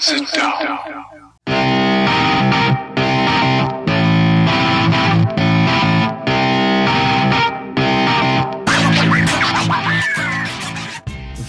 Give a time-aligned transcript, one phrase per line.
[0.00, 0.78] Sit down.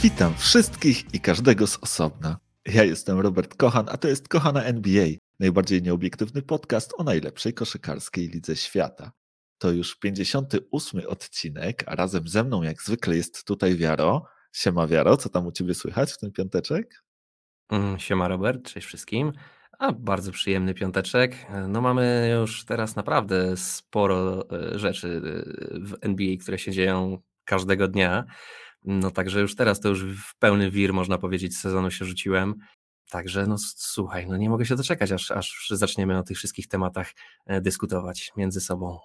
[0.04, 2.38] Witam wszystkich i każdego z osobna.
[2.66, 5.08] Ja jestem Robert Kochan, a to jest Kochana NBA,
[5.40, 9.12] najbardziej nieobiektywny podcast o najlepszej koszykarskiej lidze świata.
[9.58, 14.26] To już 58 odcinek, a razem ze mną jak zwykle jest tutaj Wiaro.
[14.54, 17.09] Siema Wiaro, co tam u Ciebie słychać w ten piąteczek?
[17.70, 19.34] Mm, Siema Robert, cześć wszystkim.
[19.80, 21.36] A bardzo przyjemny piąteczek.
[21.68, 27.88] No mamy już teraz naprawdę sporo e, rzeczy e, w NBA, które się dzieją każdego
[27.88, 28.26] dnia.
[28.84, 32.55] No także już teraz to już w pełny wir, można powiedzieć, sezonu się rzuciłem.
[33.09, 37.12] Także no słuchaj, no nie mogę się doczekać, aż, aż zaczniemy o tych wszystkich tematach
[37.45, 39.00] e, dyskutować między sobą.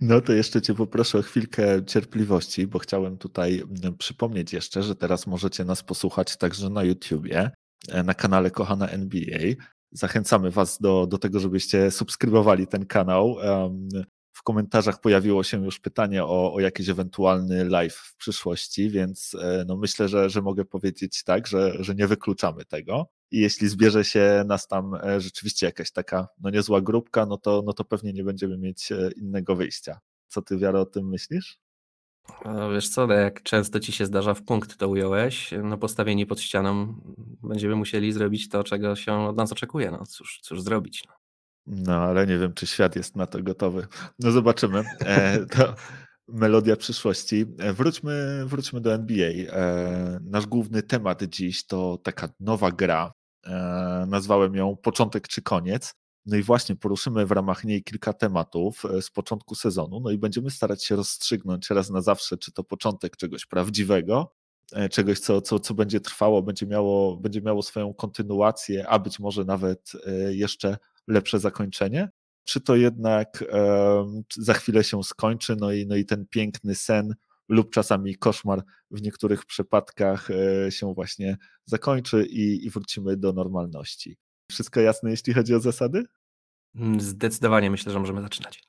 [0.00, 4.96] No to jeszcze Cię poproszę o chwilkę cierpliwości, bo chciałem tutaj mm, przypomnieć jeszcze, że
[4.96, 7.50] teraz możecie nas posłuchać także na YouTubie,
[7.88, 9.38] e, na kanale Kochana NBA.
[9.92, 13.36] Zachęcamy Was do, do tego, żebyście subskrybowali ten kanał.
[14.32, 19.64] W komentarzach pojawiło się już pytanie o, o jakiś ewentualny live w przyszłości, więc e,
[19.68, 23.08] no myślę, że, że mogę powiedzieć tak, że, że nie wykluczamy tego.
[23.32, 27.62] I jeśli zbierze się nas tam e, rzeczywiście jakaś taka no niezła grupka, no to,
[27.66, 30.00] no to pewnie nie będziemy mieć e, innego wyjścia.
[30.28, 31.58] Co ty, Wiara, o tym myślisz?
[32.44, 36.26] No wiesz co, no jak często ci się zdarza w punkt to ująłeś, no postawieni
[36.26, 36.94] pod ścianą
[37.42, 39.90] będziemy musieli zrobić to, czego się od nas oczekuje.
[39.90, 41.04] No cóż, cóż zrobić.
[41.08, 41.14] No.
[41.66, 43.86] No, ale nie wiem, czy świat jest na to gotowy.
[44.18, 44.84] No zobaczymy.
[45.00, 45.74] E, to
[46.28, 47.46] melodia przyszłości.
[47.58, 49.30] E, wróćmy, wróćmy do NBA.
[50.20, 53.12] Nasz główny temat dziś to taka nowa gra.
[53.46, 55.94] E, nazwałem ją Początek czy Koniec.
[56.26, 60.00] No i właśnie poruszymy w ramach niej kilka tematów e, z początku sezonu.
[60.00, 64.34] No i będziemy starać się rozstrzygnąć raz na zawsze, czy to początek czegoś prawdziwego,
[64.72, 69.18] e, czegoś, co, co, co będzie trwało, będzie miało, będzie miało swoją kontynuację, a być
[69.18, 69.92] może nawet
[70.30, 70.76] jeszcze
[71.08, 72.08] lepsze zakończenie,
[72.44, 73.44] czy to jednak
[74.36, 77.14] za chwilę się skończy, no i, no i ten piękny sen
[77.48, 84.16] lub czasami koszmar w niektórych przypadkach e, się właśnie zakończy i, i wrócimy do normalności.
[84.50, 86.04] Wszystko jasne, jeśli chodzi o zasady?
[86.74, 88.62] Mm, zdecydowanie myślę, że możemy zaczynać.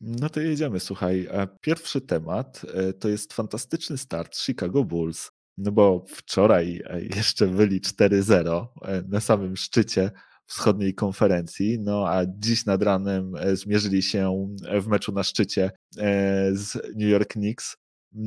[0.00, 1.28] No to jedziemy, słuchaj.
[1.60, 7.80] Pierwszy temat e, to jest fantastyczny start Chicago Bulls, no bo wczoraj e, jeszcze byli
[7.80, 8.66] 4-0
[9.08, 10.10] na samym szczycie
[10.46, 14.48] wschodniej konferencji, no a dziś nad ranem e, zmierzyli się
[14.80, 17.76] w meczu na szczycie e, z New York Knicks.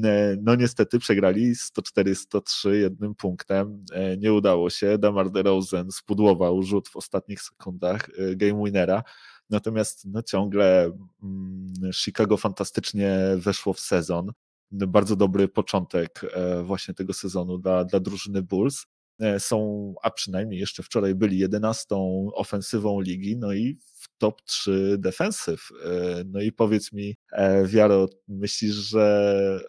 [0.03, 3.85] E, no niestety przegrali 104-103 jednym punktem.
[4.17, 4.97] Nie udało się.
[4.97, 9.03] Damar DeRozan spudłował rzut w ostatnich sekundach game winnera.
[9.49, 10.91] Natomiast no ciągle
[11.23, 14.31] mm, Chicago fantastycznie weszło w sezon.
[14.71, 16.21] Bardzo dobry początek
[16.63, 18.85] właśnie tego sezonu dla, dla drużyny Bulls.
[19.19, 21.95] E, są, a przynajmniej jeszcze wczoraj byli 11
[22.33, 25.69] ofensywą ligi, no i w top 3 defensyw.
[25.85, 29.59] E, no i powiedz mi, e, Wiaro, myślisz, że,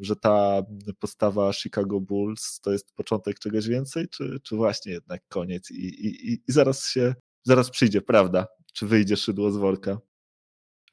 [0.00, 0.62] że ta
[0.98, 6.32] postawa Chicago Bulls to jest początek czegoś więcej, czy, czy właśnie jednak koniec i, i,
[6.32, 7.14] i zaraz się,
[7.44, 9.98] zaraz przyjdzie prawda, czy wyjdzie szydło z worka?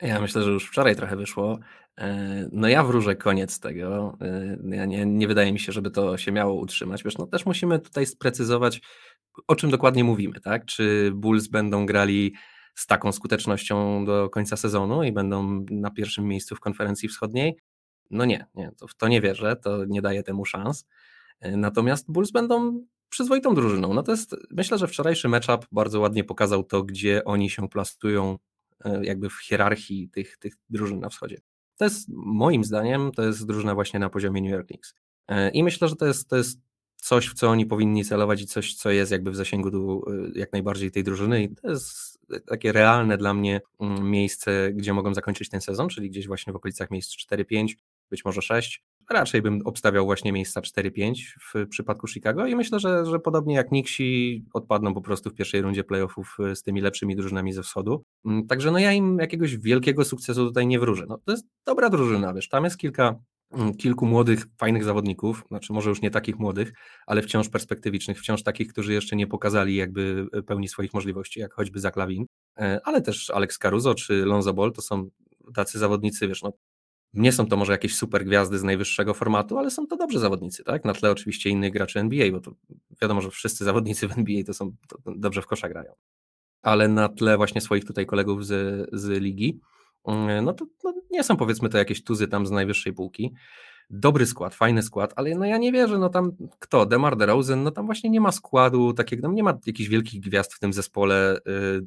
[0.01, 1.59] Ja myślę, że już wczoraj trochę wyszło.
[1.99, 4.17] E, no ja wróżę koniec tego.
[4.21, 7.03] E, ja nie, nie wydaje mi się, żeby to się miało utrzymać.
[7.03, 8.81] Wiesz, no też musimy tutaj sprecyzować,
[9.47, 10.65] o czym dokładnie mówimy, tak?
[10.65, 12.33] Czy Bulls będą grali
[12.75, 17.57] z taką skutecznością do końca sezonu i będą na pierwszym miejscu w konferencji wschodniej?
[18.11, 20.85] No nie, nie to w to nie wierzę, to nie daje temu szans.
[21.39, 23.93] E, natomiast Bulls będą przyzwoitą drużyną.
[23.93, 28.37] No to jest, myślę, że wczorajszy matchup bardzo ładnie pokazał to, gdzie oni się plasują
[29.01, 31.37] jakby w hierarchii tych, tych drużyn na wschodzie.
[31.79, 34.93] To jest moim zdaniem, to jest drużyna właśnie na poziomie New York Knicks.
[35.27, 36.59] E, I myślę, że to jest, to jest
[36.95, 40.53] coś, w co oni powinni celować i coś, co jest jakby w zasięgu e, jak
[40.53, 41.43] najbardziej tej drużyny.
[41.43, 46.09] I to jest takie realne dla mnie mm, miejsce, gdzie mogą zakończyć ten sezon, czyli
[46.09, 47.75] gdzieś właśnie w okolicach miejsc 4-5,
[48.09, 48.83] być może 6.
[49.09, 51.13] Raczej bym obstawiał właśnie miejsca 4-5
[51.53, 55.61] w przypadku Chicago i myślę, że, że podobnie jak Nixi odpadną po prostu w pierwszej
[55.61, 58.03] rundzie playoffów e, z tymi lepszymi drużynami ze wschodu.
[58.25, 61.05] Mm, także no ja im jakiegoś wielkiego sukcesu tutaj nie wróżę.
[61.09, 63.15] No, to jest dobra drużyna, wiesz, tam jest kilka
[63.51, 66.73] mm, kilku młodych, fajnych zawodników, znaczy może już nie takich młodych,
[67.07, 71.53] ale wciąż perspektywicznych, wciąż takich, którzy jeszcze nie pokazali jakby e, pełni swoich możliwości, jak
[71.53, 72.25] choćby Zaklawin,
[72.57, 75.09] e, ale też Alex Caruso czy Lonzo Ball to są
[75.53, 76.53] tacy zawodnicy, wiesz, no
[77.13, 80.63] nie są to może jakieś super gwiazdy z najwyższego formatu, ale są to dobrzy zawodnicy,
[80.63, 80.85] tak?
[80.85, 82.51] Na tle oczywiście innych graczy NBA, bo to
[83.01, 85.93] wiadomo, że wszyscy zawodnicy w NBA to są to dobrze w kosza grają.
[86.61, 89.59] Ale na tle właśnie swoich tutaj kolegów z, z ligi,
[90.07, 93.33] mm, no to no nie są powiedzmy to jakieś tuzy tam z najwyższej półki.
[93.89, 97.71] dobry skład, fajny skład, ale no ja nie wierzę, no tam kto, Demar DeRozan, no
[97.71, 101.39] tam właśnie nie ma składu takiego, no nie ma jakichś wielkich gwiazd w tym zespole,
[101.45, 101.81] yy,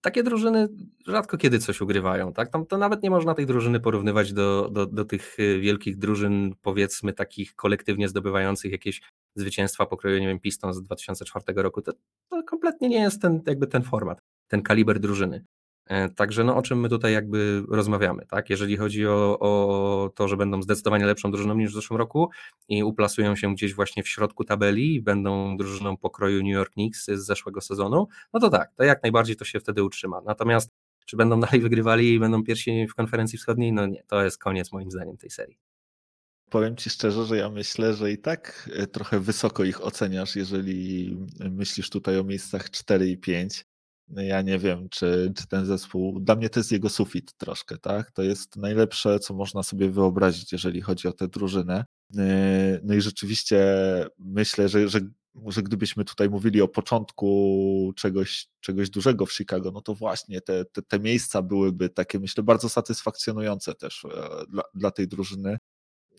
[0.00, 0.68] takie drużyny
[1.06, 2.48] rzadko kiedy coś ugrywają, tak?
[2.48, 6.54] Tam to nawet nie można tej drużyny porównywać do, do, do tych y, wielkich drużyn,
[6.62, 9.00] powiedzmy takich kolektywnie zdobywających jakieś
[9.34, 11.82] zwycięstwa pokroju, nie wiem, Pistons z 2004 roku.
[11.82, 11.92] To,
[12.28, 15.44] to kompletnie nie jest ten, jakby ten format, ten kaliber drużyny.
[15.90, 18.50] E, także no, o czym my tutaj jakby rozmawiamy, tak?
[18.50, 22.30] Jeżeli chodzi o, o to, że będą zdecydowanie lepszą drużyną niż w zeszłym roku
[22.68, 27.04] i uplasują się gdzieś właśnie w środku tabeli i będą drużyną pokroju New York Knicks
[27.04, 30.20] z zeszłego sezonu, no to tak, to jak najbardziej to się wtedy utrzyma.
[30.26, 30.70] Natomiast
[31.06, 33.72] czy będą dalej wygrywali i będą pierwsi w konferencji wschodniej?
[33.72, 35.58] No nie, to jest koniec moim zdaniem tej serii.
[36.50, 41.16] Powiem Ci szczerze, że ja myślę, że i tak e, trochę wysoko ich oceniasz, jeżeli
[41.50, 43.69] myślisz tutaj o miejscach 4 i 5.
[44.16, 48.10] Ja nie wiem, czy, czy ten zespół, dla mnie to jest jego sufit troszkę, tak?
[48.10, 51.84] To jest najlepsze, co można sobie wyobrazić, jeżeli chodzi o tę drużynę.
[52.18, 53.66] E, no i rzeczywiście
[54.18, 55.00] myślę, że, że,
[55.46, 60.64] że gdybyśmy tutaj mówili o początku czegoś, czegoś dużego w Chicago, no to właśnie te,
[60.64, 64.08] te, te miejsca byłyby takie, myślę, bardzo satysfakcjonujące też e,
[64.48, 65.58] dla, dla tej drużyny.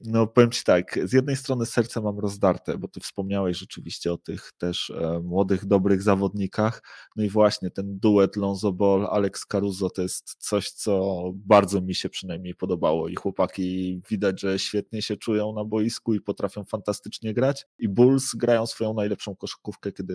[0.05, 4.17] No powiem Ci tak, z jednej strony serce mam rozdarte, bo Ty wspomniałeś rzeczywiście o
[4.17, 6.83] tych też e, młodych, dobrych zawodnikach,
[7.15, 11.95] no i właśnie ten duet Lonzo Ball, Alex Caruso to jest coś, co bardzo mi
[11.95, 17.33] się przynajmniej podobało i chłopaki widać, że świetnie się czują na boisku i potrafią fantastycznie
[17.33, 20.13] grać i Bulls grają swoją najlepszą koszykówkę, kiedy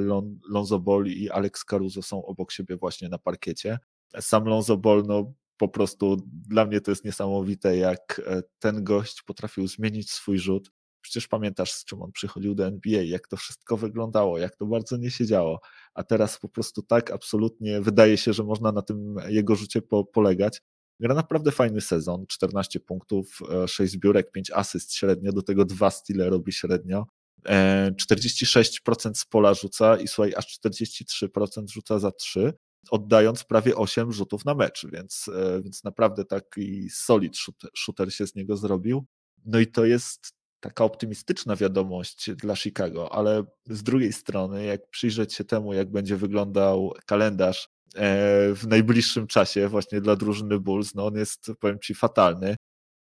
[0.00, 3.78] Lon Lonzo Ball i Alex Caruso są obok siebie właśnie na parkiecie.
[4.20, 9.22] Sam Lonzo Ball, no po prostu dla mnie to jest niesamowite, jak e, ten gość
[9.22, 10.70] potrafił zmienić swój rzut.
[11.00, 14.96] Przecież pamiętasz, z czym on przychodził do NBA, jak to wszystko wyglądało, jak to bardzo
[14.96, 15.60] nie się działo.
[15.94, 20.04] A teraz po prostu tak absolutnie wydaje się, że można na tym jego rzucie po,
[20.04, 20.62] polegać.
[21.00, 25.90] Gra naprawdę fajny sezon, 14 punktów, 6 e, zbiórek, 5 asyst średnio, do tego 2
[25.90, 27.06] stile robi średnio.
[27.46, 32.52] 46% e, z pola rzuca i słuchaj, aż 43% rzuca za 3
[32.90, 38.26] oddając prawie 8 rzutów na mecz, więc, e, więc naprawdę taki solid shooter, shooter się
[38.26, 39.06] z niego zrobił.
[39.44, 45.34] No i to jest taka optymistyczna wiadomość dla Chicago, ale z drugiej strony, jak przyjrzeć
[45.34, 51.06] się temu, jak będzie wyglądał kalendarz e, w najbliższym czasie właśnie dla drużyny Bulls, no
[51.06, 52.56] on jest, powiem Ci, fatalny.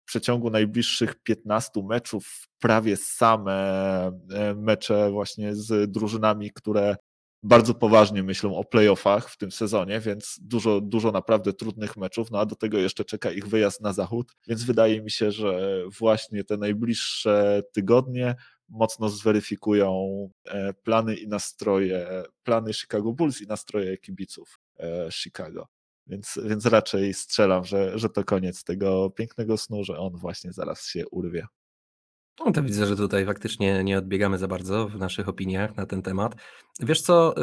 [0.04, 3.52] W przeciągu najbliższych 15 meczów prawie same
[4.32, 6.96] e, mecze właśnie z drużynami, które
[7.44, 12.40] bardzo poważnie myślą o playoffach w tym sezonie, więc dużo, dużo naprawdę trudnych meczów, no
[12.40, 16.44] a do tego jeszcze czeka ich wyjazd na zachód, więc wydaje mi się, że właśnie
[16.44, 18.34] te najbliższe tygodnie
[18.68, 20.08] mocno zweryfikują
[20.44, 25.68] e, plany i nastroje, plany Chicago Bulls i nastroje kibiców e, Chicago.
[26.06, 30.86] Więc, więc raczej strzelam, że, że to koniec tego pięknego snu, że on właśnie zaraz
[30.86, 31.46] się urwie.
[32.40, 36.02] No to widzę, że tutaj faktycznie nie odbiegamy za bardzo w naszych opiniach na ten
[36.02, 36.34] temat.
[36.80, 37.34] Wiesz co,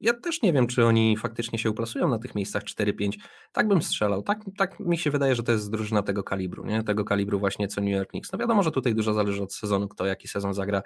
[0.00, 3.12] ja też nie wiem, czy oni faktycznie się uplasują na tych miejscach 4-5.
[3.52, 4.22] Tak bym strzelał.
[4.22, 6.82] Tak, tak mi się wydaje, że to jest drużyna tego kalibru, nie?
[6.82, 8.32] Tego kalibru właśnie co New York Knicks.
[8.32, 10.82] No wiadomo, że tutaj dużo zależy od sezonu, kto jaki sezon zagra,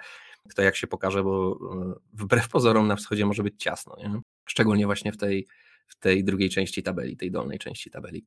[0.49, 1.59] kto jak się pokaże, bo
[2.13, 4.21] wbrew pozorom na wschodzie może być ciasno, nie?
[4.45, 5.47] Szczególnie właśnie w tej,
[5.87, 8.25] w tej drugiej części tabeli, tej dolnej części tabeli.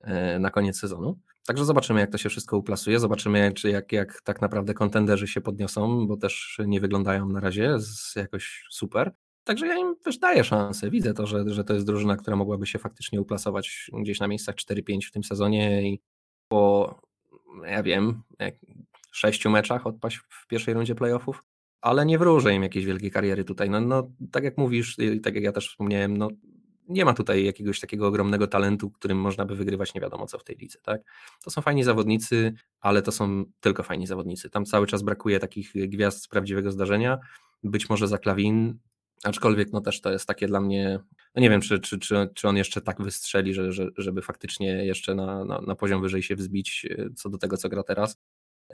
[0.00, 1.18] E, na koniec sezonu.
[1.46, 3.00] Także zobaczymy, jak to się wszystko uplasuje.
[3.00, 7.78] Zobaczymy, czy jak, jak tak naprawdę kontenderzy się podniosą, bo też nie wyglądają na razie
[7.78, 9.12] z jakoś super.
[9.44, 10.90] Także ja im też daję szansę.
[10.90, 14.54] Widzę to, że, że to jest drużyna, która mogłaby się faktycznie uplasować gdzieś na miejscach
[14.54, 16.00] 4-5 w tym sezonie i
[16.48, 16.94] po,
[17.64, 18.22] ja wiem,
[19.12, 21.44] sześciu meczach odpaść w pierwszej rundzie playoffów,
[21.80, 23.70] ale nie wróżę im jakiejś wielkiej kariery tutaj.
[23.70, 26.28] No, no tak jak mówisz, tak jak ja też wspomniałem, no
[26.88, 30.44] nie ma tutaj jakiegoś takiego ogromnego talentu, którym można by wygrywać nie wiadomo co w
[30.44, 30.78] tej lidze.
[30.82, 31.00] Tak?
[31.44, 34.50] To są fajni zawodnicy, ale to są tylko fajni zawodnicy.
[34.50, 37.18] Tam cały czas brakuje takich gwiazd z prawdziwego zdarzenia.
[37.62, 38.78] Być może za Klawin,
[39.24, 40.98] aczkolwiek no też to jest takie dla mnie,
[41.34, 44.86] no nie wiem, czy, czy, czy, czy on jeszcze tak wystrzeli, że, że, żeby faktycznie
[44.86, 48.18] jeszcze na, na, na poziom wyżej się wzbić e, co do tego, co gra teraz.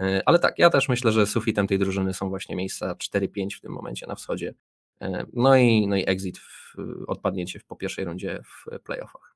[0.00, 3.60] E, ale tak, ja też myślę, że sufitem tej drużyny są właśnie miejsca 4-5 w
[3.60, 4.54] tym momencie na wschodzie.
[5.02, 6.74] E, no i, no i exit, w,
[7.06, 9.32] odpadnięcie po pierwszej rundzie w playoffach.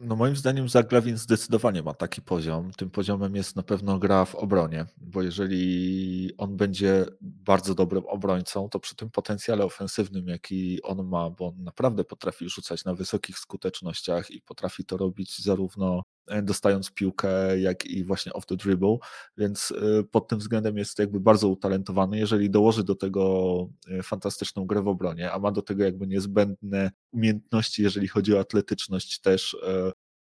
[0.00, 2.70] No moim zdaniem Zaglawin zdecydowanie ma taki poziom.
[2.72, 8.68] Tym poziomem jest na pewno gra w obronie, bo jeżeli on będzie bardzo dobrym obrońcą,
[8.68, 13.38] to przy tym potencjale ofensywnym, jaki on ma, bo on naprawdę potrafi rzucać na wysokich
[13.38, 16.02] skutecznościach i potrafi to robić zarówno
[16.42, 18.96] dostając piłkę, jak i właśnie off the dribble,
[19.36, 22.18] więc e, pod tym względem jest jakby bardzo utalentowany.
[22.18, 26.90] Jeżeli dołoży do tego e, fantastyczną grę w obronie, a ma do tego jakby niezbędne
[27.12, 29.56] umiejętności, jeżeli chodzi o atletyczność też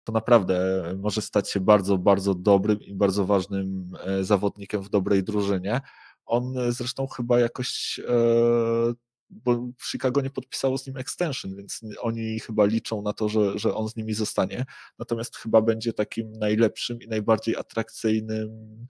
[0.03, 5.23] to naprawdę może stać się bardzo, bardzo dobrym i bardzo ważnym e, zawodnikiem w dobrej
[5.23, 5.81] drużynie.
[6.25, 8.00] On zresztą chyba jakoś
[9.45, 13.75] bo Chicago nie podpisało z nim extension, więc oni chyba liczą na to, że, że
[13.75, 14.65] on z nimi zostanie.
[14.99, 18.49] Natomiast chyba będzie takim najlepszym i najbardziej atrakcyjnym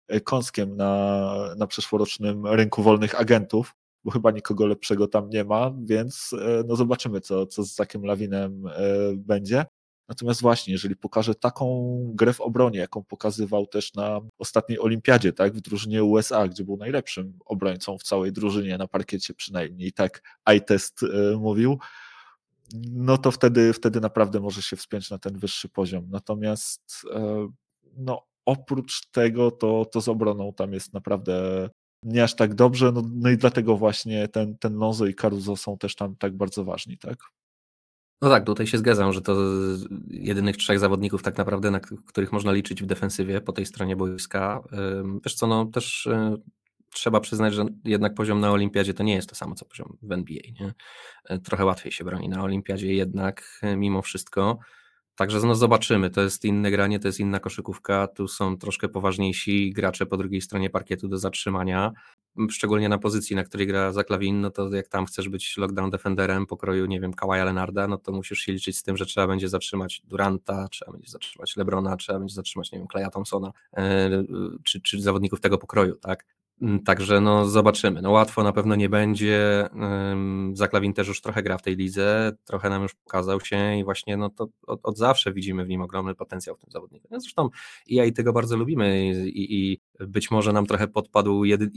[0.08, 5.74] e, kąskiem na, na przyszłorocznym rynku wolnych agentów, bo chyba nikogo lepszego tam nie ma,
[5.86, 8.72] więc e, no zobaczymy, co, co z takim Lawinem e,
[9.16, 9.66] będzie.
[10.10, 15.54] Natomiast właśnie, jeżeli pokaże taką grę w obronie, jaką pokazywał też na ostatniej olimpiadzie, tak,
[15.54, 20.22] w drużynie USA, gdzie był najlepszym obrońcą w całej drużynie, na parkiecie przynajmniej, tak
[20.56, 21.80] iTest y, mówił,
[22.92, 26.08] no to wtedy, wtedy naprawdę może się wspiąć na ten wyższy poziom.
[26.10, 27.18] Natomiast y,
[27.98, 31.70] no, oprócz tego, to, to z obroną tam jest naprawdę
[32.04, 35.78] nie aż tak dobrze, no, no i dlatego właśnie ten, ten Lonzo i Caruso są
[35.78, 37.18] też tam tak bardzo ważni, tak?
[38.22, 39.36] No tak, tutaj się zgadzam, że to
[40.08, 44.64] jedynych trzech zawodników tak naprawdę, na których można liczyć w defensywie po tej stronie boiska.
[45.26, 46.38] Wiesz co, no też y,
[46.94, 50.12] trzeba przyznać, że jednak poziom na olimpiadzie to nie jest to samo, co poziom w
[50.12, 50.42] NBA.
[50.60, 50.74] Nie?
[51.26, 54.60] E, trochę łatwiej się broni na olimpiadzie jednak e, mimo wszystko.
[55.18, 59.74] Także no zobaczymy, to jest inne granie, to jest inna koszykówka, tu są troszkę poważniejsi
[59.74, 61.92] gracze po drugiej stronie parkietu do zatrzymania.
[62.50, 66.46] Szczególnie na pozycji, na której gra Zaklawin, no to jak tam chcesz być lockdown defenderem
[66.46, 69.50] pokroju, nie wiem, Kawaja Lenarda, no to musisz się liczyć z tym, że trzeba będzie
[69.50, 74.10] zatrzymać Duranta, trzeba będzie zatrzymać Lebrona, trzeba będzie zatrzymać, nie wiem, Kleja Thompsona, e,
[74.64, 76.26] czy, czy zawodników tego pokroju, tak?
[76.62, 78.02] Mm, także no zobaczymy.
[78.02, 79.70] No łatwo na pewno nie będzie.
[80.54, 84.18] Zaklawin też już trochę gra w tej lidze, trochę nam już pokazał się i właśnie
[84.18, 87.08] no to od, od zawsze widzimy w nim ogromny potencjał w tym zawodniku.
[87.12, 87.50] No zresztą
[87.88, 91.70] i ja i tego bardzo lubimy i, i być może nam trochę podpadł jedy,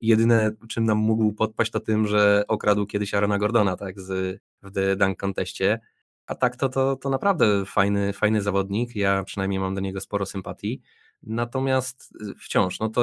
[0.00, 4.72] jedyne czym nam mógł podpaść to tym, że okradł kiedyś Arona Gordona tak z, w
[4.72, 5.80] The Dunk Conteście.
[6.26, 8.96] A tak to, to, to naprawdę fajny, fajny zawodnik.
[8.96, 10.82] Ja przynajmniej mam do niego sporo sympatii.
[11.22, 13.02] Natomiast y, wciąż, no to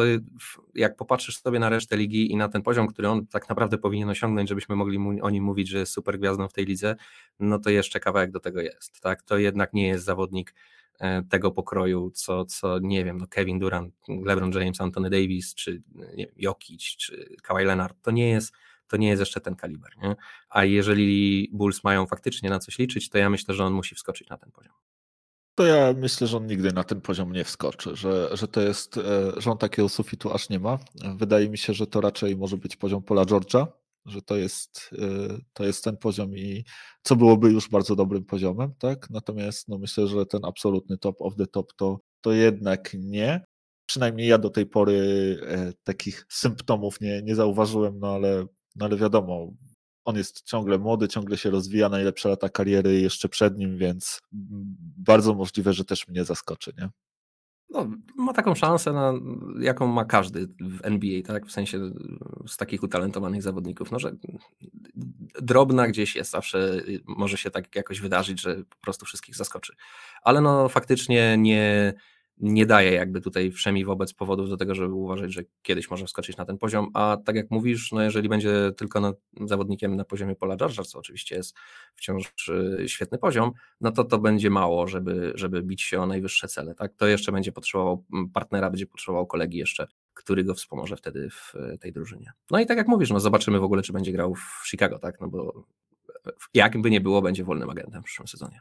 [0.75, 4.09] jak popatrzysz sobie na resztę ligi i na ten poziom, który on tak naprawdę powinien
[4.09, 6.95] osiągnąć, żebyśmy mogli mu, o nim mówić, że jest super gwiazdą w tej lidze,
[7.39, 9.01] no to jeszcze kawałek do tego jest.
[9.01, 9.21] Tak?
[9.23, 10.53] To jednak nie jest zawodnik
[10.99, 15.81] e, tego pokroju, co, co nie wiem, no Kevin Durant, LeBron James, Anthony Davis, czy
[15.95, 18.53] nie wiem, Jokic, czy Kawhi Leonard, to nie jest
[18.87, 19.91] to nie jest jeszcze ten kaliber.
[19.97, 20.15] Nie?
[20.49, 24.29] A jeżeli Bulls mają faktycznie na coś liczyć, to ja myślę, że on musi wskoczyć
[24.29, 24.73] na ten poziom
[25.55, 28.97] to ja myślę, że on nigdy na ten poziom nie wskoczy, że, że to jest,
[28.97, 29.01] e,
[29.37, 30.79] że on takiego sufitu aż nie ma.
[31.17, 33.67] Wydaje mi się, że to raczej może być poziom Pola George'a,
[34.05, 36.63] że to jest, e, to jest ten poziom i
[37.03, 39.09] co byłoby już bardzo dobrym poziomem, tak?
[39.09, 43.45] Natomiast no myślę, że ten absolutny top of the top to, to jednak nie.
[43.85, 44.97] Przynajmniej ja do tej pory
[45.47, 48.45] e, takich symptomów nie, nie zauważyłem, no ale,
[48.75, 49.51] no ale wiadomo,
[50.05, 54.21] on jest ciągle młody, ciągle się rozwija, najlepsze lata kariery jeszcze przed nim, więc
[54.97, 56.89] bardzo możliwe, że też mnie zaskoczy, nie?
[57.69, 59.13] No, ma taką szansę, na,
[59.59, 61.45] jaką ma każdy w NBA, tak?
[61.45, 61.79] W sensie
[62.47, 64.15] z takich utalentowanych zawodników, no, że
[65.41, 69.73] drobna gdzieś jest, zawsze może się tak jakoś wydarzyć, że po prostu wszystkich zaskoczy.
[70.21, 71.93] Ale no faktycznie nie,
[72.37, 76.37] nie daje jakby tutaj wszemi wobec powodów do tego, żeby uważać, że kiedyś może wskoczyć
[76.37, 79.13] na ten poziom, a tak jak mówisz, no jeżeli będzie tylko na,
[79.45, 81.55] zawodnikiem na poziomie Pola George'a, co oczywiście jest
[81.95, 83.51] wciąż y, świetny poziom,
[83.81, 86.93] no to to będzie mało, żeby, żeby bić się o najwyższe cele, tak?
[86.97, 91.93] To jeszcze będzie potrzebował partnera, będzie potrzebował kolegi jeszcze, który go wspomoże wtedy w tej
[91.93, 92.31] drużynie.
[92.51, 95.21] No i tak jak mówisz, no zobaczymy w ogóle, czy będzie grał w Chicago, tak?
[95.21, 95.65] No bo
[96.53, 98.59] jakby nie było, będzie wolnym agentem w przyszłym sezonie.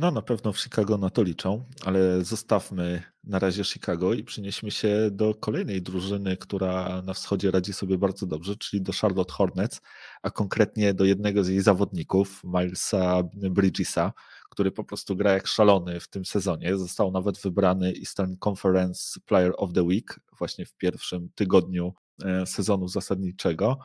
[0.00, 4.70] No, na pewno w Chicago na to liczą, ale zostawmy na razie Chicago i przenieśmy
[4.70, 9.80] się do kolejnej drużyny, która na wschodzie radzi sobie bardzo dobrze, czyli do Charlotte Hornets,
[10.22, 14.12] a konkretnie do jednego z jej zawodników, Milesa Bridgesa,
[14.50, 16.76] który po prostu gra jak szalony w tym sezonie.
[16.76, 22.88] Został nawet wybrany Eastern Conference Player of the Week właśnie w pierwszym tygodniu e, sezonu
[22.88, 23.78] zasadniczego.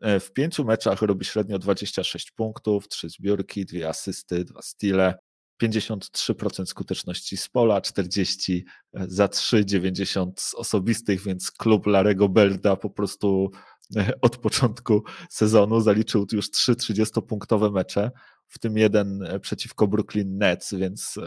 [0.00, 5.18] E, w pięciu meczach robi średnio 26 punktów, 3 zbiórki, 2 asysty, 2 stile,
[5.62, 8.64] 53% skuteczności z pola, 40
[8.94, 13.50] e, za 3, 90 z osobistych, więc klub Larego Belda po prostu
[13.96, 18.10] e, od początku sezonu zaliczył już 3 30-punktowe mecze,
[18.46, 21.18] w tym jeden e, przeciwko Brooklyn Nets, więc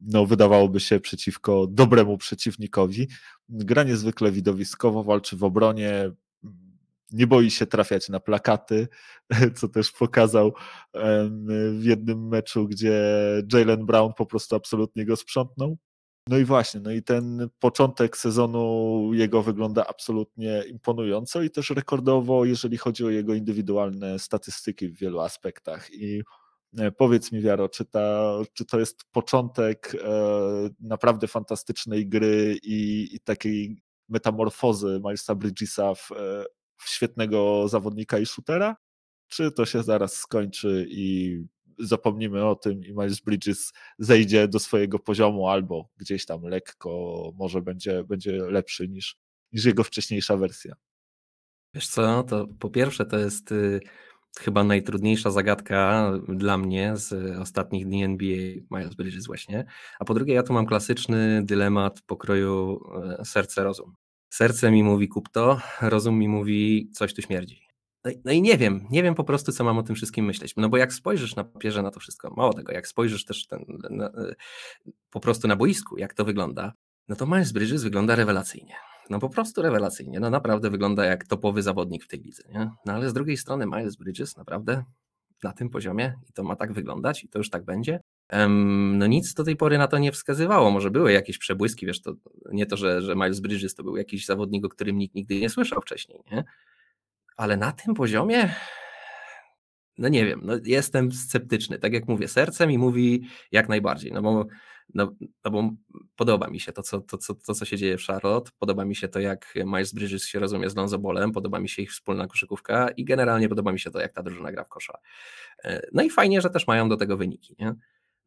[0.00, 3.08] no, wydawałoby się przeciwko dobremu przeciwnikowi.
[3.48, 6.10] Gra niezwykle widowiskowo, walczy w obronie,
[7.12, 8.88] nie boi się trafiać na plakaty,
[9.56, 10.54] co też pokazał
[11.72, 13.02] w jednym meczu, gdzie
[13.52, 15.78] Jalen Brown po prostu absolutnie go sprzątnął.
[16.28, 22.44] No i właśnie, no i ten początek sezonu jego wygląda absolutnie imponująco i też rekordowo,
[22.44, 25.90] jeżeli chodzi o jego indywidualne statystyki w wielu aspektach.
[25.92, 26.22] I
[26.96, 29.96] Powiedz mi, Wiaro, czy, ta, czy to jest początek
[30.80, 36.08] naprawdę fantastycznej gry i, i takiej metamorfozy Milesa Bridgesa w,
[36.80, 38.76] w świetnego zawodnika i shootera?
[39.28, 41.38] Czy to się zaraz skończy i
[41.78, 47.62] zapomnimy o tym i Miles Bridges zejdzie do swojego poziomu albo gdzieś tam lekko może
[47.62, 49.16] będzie, będzie lepszy niż,
[49.52, 50.74] niż jego wcześniejsza wersja.
[51.74, 53.80] Wiesz co, to po pierwsze to jest y,
[54.38, 58.38] chyba najtrudniejsza zagadka dla mnie z ostatnich dni NBA
[58.70, 59.64] Miles Bridges właśnie,
[59.98, 62.80] a po drugie ja tu mam klasyczny dylemat pokroju
[63.18, 63.94] e, serce-rozum.
[64.30, 67.70] Serce mi mówi kup to, rozum mi mówi coś tu śmierdzi.
[68.04, 70.24] No i, no i, nie wiem, nie wiem po prostu, co mam o tym wszystkim
[70.24, 70.54] myśleć.
[70.56, 73.64] No bo jak spojrzysz na papierze na to wszystko, mało tego, jak spojrzysz też ten,
[73.90, 74.10] na,
[75.10, 76.72] po prostu na boisku, jak to wygląda,
[77.08, 78.74] no to Miles Bridges wygląda rewelacyjnie.
[79.10, 80.20] No po prostu rewelacyjnie.
[80.20, 82.42] No naprawdę wygląda jak topowy zawodnik w tej lidze.
[82.48, 82.70] Nie?
[82.86, 84.84] No ale z drugiej strony Miles Bridges naprawdę
[85.42, 88.00] na tym poziomie i to ma tak wyglądać i to już tak będzie.
[88.88, 90.70] No nic do tej pory na to nie wskazywało.
[90.70, 92.14] Może były jakieś przebłyski, wiesz, to
[92.52, 95.50] nie to, że, że Miles Bridges to był jakiś zawodnik, o którym nikt nigdy nie
[95.50, 96.44] słyszał wcześniej, nie?
[97.40, 98.54] ale na tym poziomie,
[99.98, 101.78] no nie wiem, no jestem sceptyczny.
[101.78, 103.22] Tak jak mówię, serce mi mówi
[103.52, 104.46] jak najbardziej, no bo,
[104.94, 105.70] no, no bo
[106.16, 108.96] podoba mi się to co, to, co, to, co się dzieje w Charlotte, podoba mi
[108.96, 112.26] się to, jak Miles Bridges się rozumie z Lonzo Bolem, podoba mi się ich wspólna
[112.26, 114.98] koszykówka i generalnie podoba mi się to, jak ta drużyna gra w kosza.
[115.64, 117.74] E, no i fajnie, że też mają do tego wyniki, nie?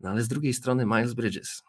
[0.04, 1.64] No ale z drugiej strony Miles Bridges,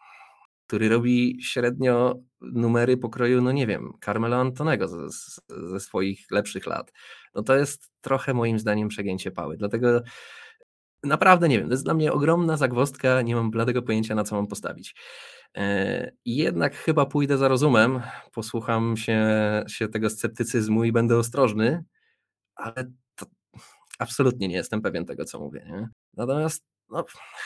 [0.67, 5.09] który robi średnio numery pokroju, no nie wiem, Carmelo Antonego ze,
[5.69, 6.91] ze swoich lepszych lat,
[7.35, 9.57] no to jest trochę moim zdaniem przegięcie pały.
[9.57, 10.01] Dlatego
[11.03, 14.35] naprawdę nie wiem, to jest dla mnie ogromna zagwostka, nie mam bladego pojęcia na co
[14.35, 14.95] mam postawić.
[15.57, 18.01] E, jednak chyba pójdę za rozumem,
[18.33, 19.23] posłucham się,
[19.67, 21.83] się tego sceptycyzmu i będę ostrożny,
[22.55, 22.91] ale
[23.99, 25.65] absolutnie nie jestem pewien tego, co mówię.
[25.69, 25.89] Nie?
[26.13, 27.05] Natomiast no,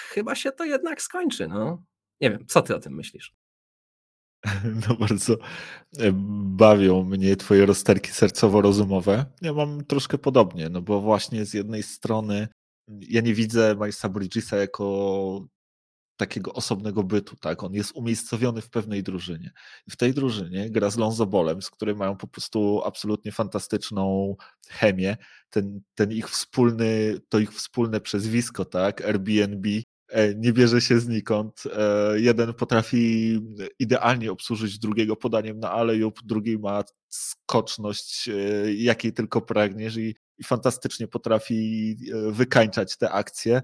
[0.09, 1.47] chyba się to jednak skończy.
[1.47, 1.83] No.
[2.21, 3.33] Nie wiem, co ty o tym myślisz?
[4.87, 5.33] No bardzo
[5.97, 6.11] e,
[6.43, 9.25] bawią mnie twoje rozterki sercowo-rozumowe.
[9.41, 12.47] Ja mam troszkę podobnie, no bo właśnie z jednej strony
[12.87, 15.45] ja nie widzę Milesa Bridgesa jako
[16.19, 17.63] takiego osobnego bytu, tak?
[17.63, 19.51] On jest umiejscowiony w pewnej drużynie.
[19.89, 24.35] W tej drużynie gra z Lonzo Bolem, z którym mają po prostu absolutnie fantastyczną
[24.69, 25.17] chemię.
[25.49, 29.01] Ten, ten ich wspólny, to ich wspólne przezwisko, tak?
[29.01, 29.67] Airbnb
[30.35, 31.63] nie bierze się znikąd.
[31.77, 33.39] E, jeden potrafi
[33.79, 40.43] idealnie obsłużyć drugiego podaniem na alejub, drugi ma skoczność, e, jakiej tylko pragniesz i, i
[40.43, 41.97] fantastycznie potrafi
[42.31, 43.61] wykańczać te akcje.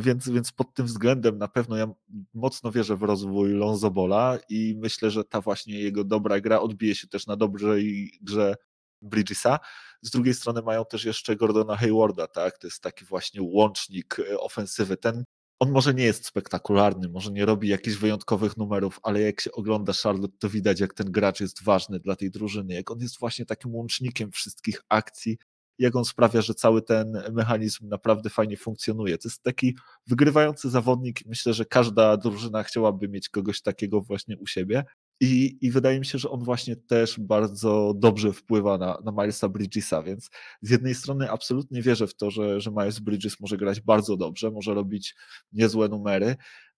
[0.00, 1.86] Więc, więc pod tym względem na pewno ja
[2.34, 6.94] mocno wierzę w rozwój Lonzo Bola i myślę, że ta właśnie jego dobra gra odbije
[6.94, 8.54] się też na dobrej grze
[9.02, 9.58] Bridgesa.
[10.02, 12.58] Z drugiej strony mają też jeszcze Gordona Haywarda, tak?
[12.58, 14.96] To jest taki właśnie łącznik ofensywy.
[14.96, 15.24] Ten
[15.62, 19.92] on może nie jest spektakularny, może nie robi jakichś wyjątkowych numerów, ale jak się ogląda
[20.02, 23.46] Charlotte, to widać, jak ten gracz jest ważny dla tej drużyny, jak on jest właśnie
[23.46, 25.38] takim łącznikiem wszystkich akcji,
[25.78, 29.18] jak on sprawia, że cały ten mechanizm naprawdę fajnie funkcjonuje.
[29.18, 31.26] To jest taki wygrywający zawodnik.
[31.26, 34.84] Myślę, że każda drużyna chciałaby mieć kogoś takiego właśnie u siebie.
[35.22, 39.48] I, I wydaje mi się, że on właśnie też bardzo dobrze wpływa na, na Milesa
[39.48, 40.30] Bridgesa, więc
[40.62, 44.50] z jednej strony absolutnie wierzę w to, że, że Miles Bridges może grać bardzo dobrze,
[44.50, 45.14] może robić
[45.52, 46.36] niezłe numery,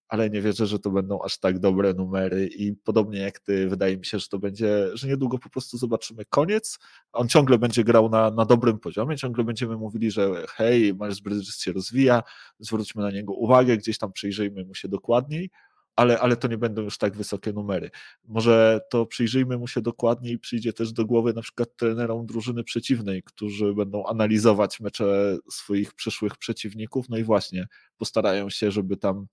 [0.08, 3.96] ale nie wierzę, że to będą aż tak dobre numery i podobnie jak ty, wydaje
[3.96, 6.78] mi się, że to będzie, że niedługo po prostu zobaczymy koniec.
[7.12, 11.60] On ciągle będzie grał na, na dobrym poziomie, ciągle będziemy mówili, że hej, Miles Bridges
[11.60, 12.22] się rozwija,
[12.58, 15.50] zwróćmy na niego uwagę, gdzieś tam przyjrzyjmy mu się dokładniej,
[15.96, 17.90] ale, ale to nie będą już tak wysokie numery.
[18.24, 23.22] Może to przyjrzyjmy mu się dokładniej, przyjdzie też do głowy na przykład trenerom drużyny przeciwnej,
[23.22, 29.26] którzy będą analizować mecze swoich przyszłych przeciwników, no i właśnie postarają się, żeby tam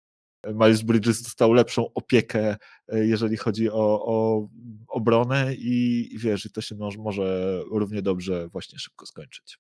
[0.48, 4.48] Miles Bridges dostał lepszą opiekę, e, jeżeli chodzi o, o
[4.88, 9.58] obronę i, i wiesz, i to się może równie dobrze właśnie szybko skończyć.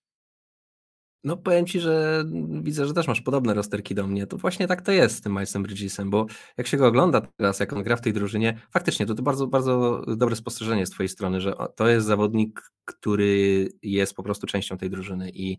[1.23, 2.23] No powiem Ci, że
[2.61, 4.27] widzę, że też masz podobne rozterki do mnie.
[4.27, 6.25] To właśnie tak to jest z tym Milesem Bridgesem, bo
[6.57, 9.47] jak się go ogląda teraz, jak on gra w tej drużynie, faktycznie to, to bardzo,
[9.47, 14.77] bardzo dobre spostrzeżenie z Twojej strony, że to jest zawodnik, który jest po prostu częścią
[14.77, 15.57] tej drużyny i,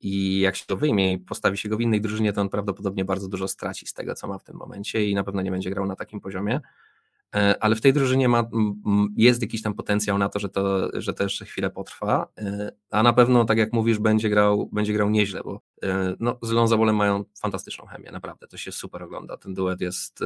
[0.00, 3.04] i jak się go wyjmie i postawi się go w innej drużynie, to on prawdopodobnie
[3.04, 5.70] bardzo dużo straci z tego, co ma w tym momencie i na pewno nie będzie
[5.70, 6.60] grał na takim poziomie.
[7.34, 8.50] E, ale w tej drużynie ma,
[9.16, 13.02] jest jakiś tam potencjał na to, że to, że to jeszcze chwilę potrwa, e, a
[13.02, 16.96] na pewno, tak jak mówisz, będzie grał, będzie grał nieźle, bo e, no, z Lonzabolem
[16.96, 20.24] mają fantastyczną chemię, naprawdę, to się super ogląda, ten duet jest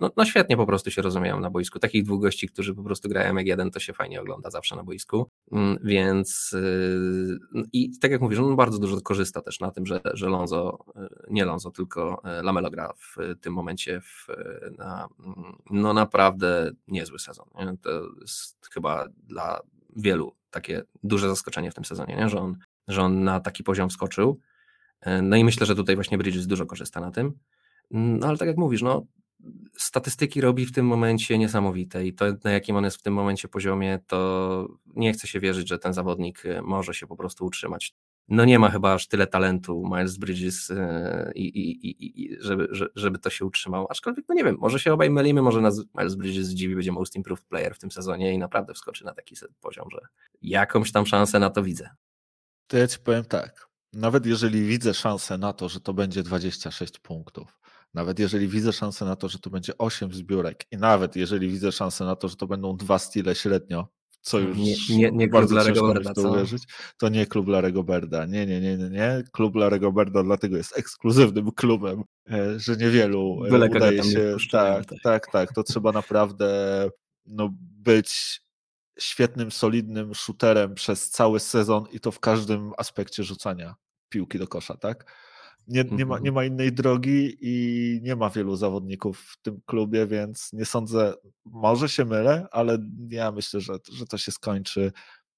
[0.00, 1.78] no, no, świetnie po prostu się rozumieją na boisku.
[1.78, 4.84] Takich dwóch gości, którzy po prostu grają jak jeden, to się fajnie ogląda zawsze na
[4.84, 5.30] boisku.
[5.52, 6.54] Mm, więc
[7.54, 10.78] yy, i tak jak mówisz, on bardzo dużo korzysta też na tym, że, że Lonzo,
[10.96, 14.26] yy, nie Lonzo, tylko yy, Lamelo gra w tym momencie w,
[14.78, 17.46] na mm, no naprawdę niezły sezon.
[17.58, 17.76] Nie?
[17.82, 19.60] To jest chyba dla
[19.96, 22.28] wielu takie duże zaskoczenie w tym sezonie, nie?
[22.28, 22.56] Że, on,
[22.88, 24.40] że on na taki poziom wskoczył.
[25.22, 27.32] No i myślę, że tutaj właśnie Bridges dużo korzysta na tym.
[27.90, 29.06] No ale tak jak mówisz, no,
[29.76, 33.48] statystyki robi w tym momencie niesamowite i to na jakim on jest w tym momencie
[33.48, 37.94] poziomie, to nie chce się wierzyć, że ten zawodnik e, może się po prostu utrzymać.
[38.28, 40.72] No nie ma chyba aż tyle talentu Miles Bridges
[41.34, 43.90] i, i, i, i żeby, żeby to się utrzymało.
[43.90, 47.16] Aczkolwiek, no nie wiem, może się obaj mylimy, może nas Miles Bridges zdziwi, będzie most
[47.16, 50.00] improved player w tym sezonie i naprawdę wskoczy na taki poziom, że
[50.42, 51.90] jakąś tam szansę na to widzę.
[52.66, 53.68] To ja ci powiem tak.
[53.92, 57.58] Nawet jeżeli widzę szansę na to, że to będzie 26 punktów,
[57.94, 61.72] nawet jeżeli widzę szansę na to, że to będzie 8 zbiórek i nawet jeżeli widzę
[61.72, 63.88] szansę na to, że to będą dwa stile średnio,
[64.20, 66.62] co już nie, nie, nie bardzo klub ciężko Berda, to uwierzyć,
[66.98, 68.26] to nie klub Larego Berda.
[68.26, 69.22] Nie, nie, nie, nie, nie.
[69.32, 74.36] Klub Larego Berda dlatego jest ekskluzywnym klubem, e, że niewielu e, Byle udaje się.
[74.50, 75.52] Tak, tak, tak, tak.
[75.54, 76.48] To trzeba naprawdę
[77.26, 78.40] no, być
[78.98, 83.74] świetnym, solidnym shooterem przez cały sezon i to w każdym aspekcie rzucania
[84.08, 85.12] piłki do kosza, tak?
[85.70, 86.34] Nie, nie, ma, nie mhm.
[86.34, 91.88] ma innej drogi i nie ma wielu zawodników w tym klubie, więc nie sądzę, może
[91.88, 92.78] się mylę, ale
[93.08, 94.92] ja myślę, że, że to się skończy.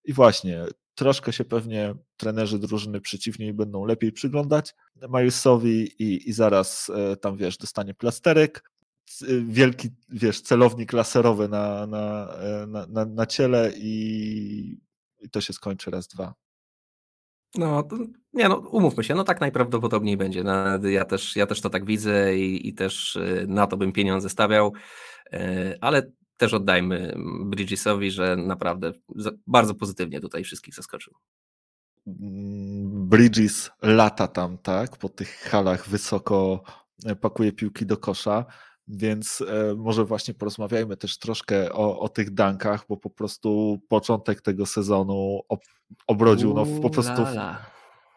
[0.04, 0.64] I właśnie,
[0.94, 4.74] troszkę się pewnie trenerzy drużyny przeciwnej będą lepiej przyglądać
[5.08, 8.70] Majusowi i, i zaraz e, tam, wiesz, dostanie plasterek,
[9.46, 14.80] wielki, wiesz, celownik laserowy na, na, e, na, na, na ciele i,
[15.20, 16.34] i to się skończy raz, dwa.
[17.54, 17.88] No,
[18.32, 20.44] nie no, umówmy się, no tak najprawdopodobniej będzie.
[20.44, 23.92] No, ja, też, ja też to tak widzę i, i też y, na to bym
[23.92, 24.72] pieniądze stawiał,
[25.34, 28.92] y, ale też oddajmy Bridgesowi, że naprawdę
[29.46, 31.14] bardzo pozytywnie tutaj wszystkich zaskoczył.
[32.06, 36.62] Mm, Bridges lata tam, tak, po tych halach wysoko
[37.04, 38.44] e, pakuje piłki do kosza.
[38.88, 44.40] Więc e, może właśnie porozmawiajmy też troszkę o, o tych dankach, bo po prostu początek
[44.40, 45.60] tego sezonu ob,
[46.06, 47.22] obrodził no, po prostu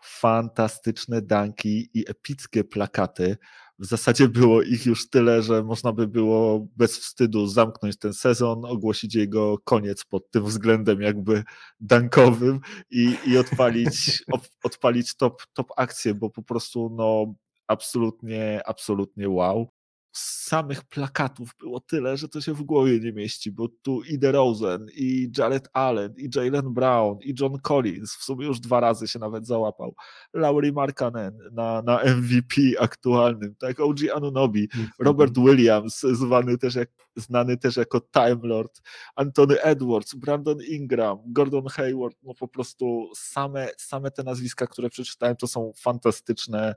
[0.04, 3.38] fantastyczne danki i epickie plakaty.
[3.80, 8.66] W zasadzie było ich już tyle, że można by było bez wstydu zamknąć ten sezon,
[8.66, 11.44] ogłosić jego koniec pod tym względem jakby
[11.80, 14.24] dankowym i, i odpalić,
[14.64, 17.34] odpalić top, top akcję, bo po prostu no
[17.68, 19.70] absolutnie, absolutnie wow
[20.18, 24.88] samych plakatów było tyle, że to się w głowie nie mieści, bo tu i DeRozan,
[24.96, 29.20] i Jared Allen, i Jalen Brown, i John Collins, w sumie już dwa razy się
[29.20, 29.96] nawet załapał,
[30.34, 34.70] Laurie Markkanen na, na MVP aktualnym, tak, OG Anunobi.
[35.00, 38.82] Robert Williams, zwany też jak, znany też jako Time Lord,
[39.16, 45.36] Anthony Edwards, Brandon Ingram, Gordon Hayward, no po prostu same, same te nazwiska, które przeczytałem,
[45.36, 46.76] to są fantastyczne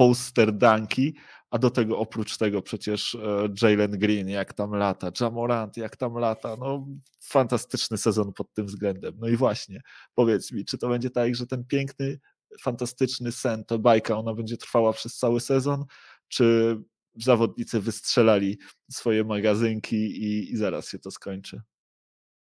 [0.00, 1.14] poster danki,
[1.50, 6.14] a do tego oprócz tego przecież e, Jalen Green, jak tam lata, Jamorant, jak tam
[6.14, 6.86] lata, no
[7.22, 9.14] fantastyczny sezon pod tym względem.
[9.18, 9.80] No i właśnie,
[10.14, 12.18] powiedz mi, czy to będzie tak, że ten piękny,
[12.60, 15.84] fantastyczny sen, to bajka, ona będzie trwała przez cały sezon,
[16.28, 16.76] czy
[17.14, 18.58] zawodnicy wystrzelali
[18.90, 21.60] swoje magazynki i, i zaraz się to skończy?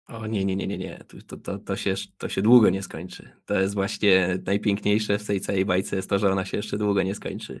[0.08, 1.04] O nie, nie, nie, nie, nie.
[1.26, 3.30] To, to, to, się, to się długo nie skończy.
[3.46, 7.02] To jest właśnie najpiękniejsze w tej całej bajce jest to, że ona się jeszcze długo
[7.02, 7.60] nie skończy.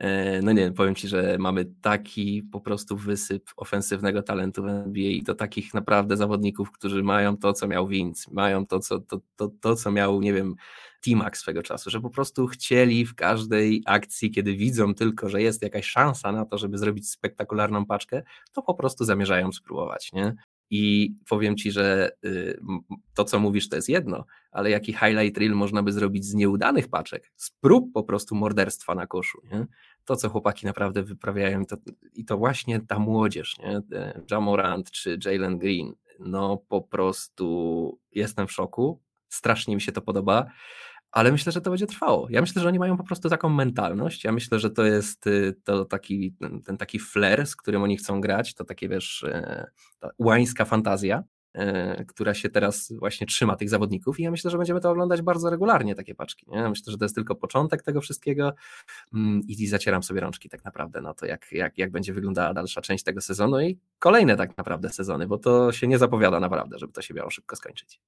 [0.00, 5.10] E, no nie, powiem Ci, że mamy taki po prostu wysyp ofensywnego talentu w NBA
[5.10, 9.20] i to takich naprawdę zawodników, którzy mają to, co miał Vince, mają to, co, to,
[9.36, 10.54] to, to, co miał, nie wiem,
[11.04, 15.62] T-Max swego czasu, że po prostu chcieli w każdej akcji, kiedy widzą tylko, że jest
[15.62, 18.22] jakaś szansa na to, żeby zrobić spektakularną paczkę,
[18.52, 20.34] to po prostu zamierzają spróbować, nie?
[20.70, 22.60] I powiem ci, że y,
[23.14, 26.88] to, co mówisz, to jest jedno, ale jaki highlight reel można by zrobić z nieudanych
[26.88, 29.40] paczek, z prób po prostu morderstwa na koszu.
[29.52, 29.66] Nie?
[30.04, 31.76] To, co chłopaki naprawdę wyprawiają, to,
[32.14, 33.82] i to właśnie ta młodzież, nie?
[33.98, 40.02] E, Jamorant czy Jalen Green, no po prostu jestem w szoku, strasznie mi się to
[40.02, 40.46] podoba
[41.12, 42.26] ale myślę, że to będzie trwało.
[42.30, 44.24] Ja myślę, że oni mają po prostu taką mentalność.
[44.24, 48.20] Ja myślę, że to jest y, to taki, ten taki flair, z którym oni chcą
[48.20, 49.66] grać, to takie wiesz, e,
[49.98, 54.58] ta łańska fantazja, e, która się teraz właśnie trzyma tych zawodników i ja myślę, że
[54.58, 56.46] będziemy to oglądać bardzo regularnie, takie paczki.
[56.48, 56.68] Nie?
[56.68, 58.54] Myślę, że to jest tylko początek tego wszystkiego
[59.14, 62.80] mm, i zacieram sobie rączki tak naprawdę na to, jak, jak, jak będzie wyglądała dalsza
[62.80, 66.92] część tego sezonu i kolejne tak naprawdę sezony, bo to się nie zapowiada naprawdę, żeby
[66.92, 68.00] to się miało szybko skończyć.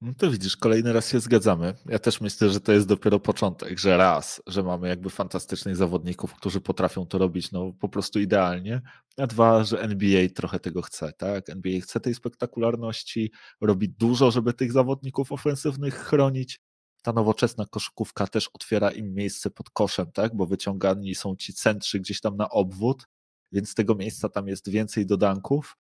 [0.00, 1.74] No to widzisz, kolejny raz się zgadzamy.
[1.86, 6.34] Ja też myślę, że to jest dopiero początek, że raz, że mamy jakby fantastycznych zawodników,
[6.34, 8.82] którzy potrafią to robić no po prostu idealnie,
[9.16, 11.50] a dwa, że NBA trochę tego chce, tak?
[11.50, 16.60] NBA chce tej spektakularności, robi dużo, żeby tych zawodników ofensywnych chronić.
[17.02, 20.36] Ta nowoczesna koszykówka też otwiera im miejsce pod koszem, tak?
[20.36, 23.06] Bo wyciągani są ci centrzy gdzieś tam na obwód,
[23.52, 25.76] więc tego miejsca tam jest więcej do danków.
[25.76, 25.87] E,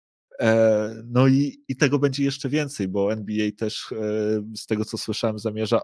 [1.05, 3.95] no i, i tego będzie jeszcze więcej, bo NBA też e,
[4.55, 5.81] z tego co słyszałem zamierza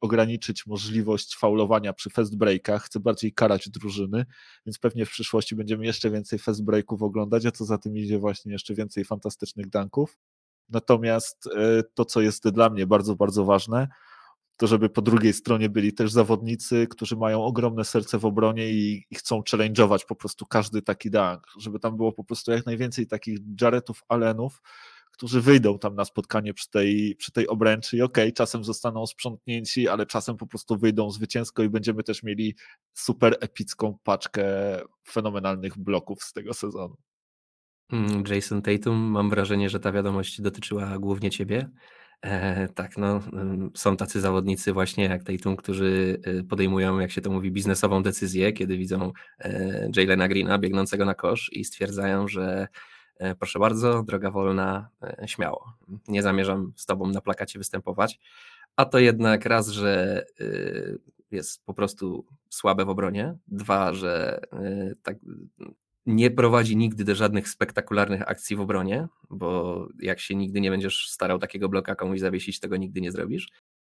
[0.00, 4.26] ograniczyć możliwość faulowania przy fast breakach, chce bardziej karać drużyny,
[4.66, 8.18] więc pewnie w przyszłości będziemy jeszcze więcej fast breaków oglądać, a co za tym idzie
[8.18, 10.18] właśnie jeszcze więcej fantastycznych dunków.
[10.68, 13.88] Natomiast e, to, co jest dla mnie bardzo, bardzo ważne,
[14.56, 19.04] to żeby po drugiej stronie byli też zawodnicy, którzy mają ogromne serce w obronie i,
[19.10, 23.06] i chcą challenge'ować po prostu każdy taki dunk, żeby tam było po prostu jak najwięcej
[23.06, 24.62] takich Jaretów, Allenów,
[25.12, 29.06] którzy wyjdą tam na spotkanie przy tej, przy tej obręczy i okej, okay, czasem zostaną
[29.06, 32.54] sprzątnięci, ale czasem po prostu wyjdą zwycięsko i będziemy też mieli
[32.92, 34.44] super epicką paczkę
[35.08, 36.96] fenomenalnych bloków z tego sezonu.
[37.92, 41.70] Mm, Jason Tatum, mam wrażenie, że ta wiadomość dotyczyła głównie ciebie.
[42.24, 43.20] E, tak, no,
[43.74, 48.52] są tacy zawodnicy właśnie jak Tatum, którzy y, podejmują, jak się to mówi, biznesową decyzję,
[48.52, 52.68] kiedy widzą e, Jalena Greena biegnącego na kosz i stwierdzają, że
[53.18, 54.88] e, proszę bardzo, droga wolna,
[55.26, 55.72] śmiało.
[56.08, 58.18] Nie zamierzam z tobą na plakacie występować.
[58.76, 60.24] A to jednak raz, że
[61.30, 64.40] jest po prostu słabe w obronie, dwa, że
[65.02, 65.16] tak
[66.06, 71.10] nie prowadzi nigdy do żadnych spektakularnych akcji w obronie, bo jak się nigdy nie będziesz
[71.10, 73.48] starał takiego bloka komuś zawiesić, tego nigdy nie zrobisz.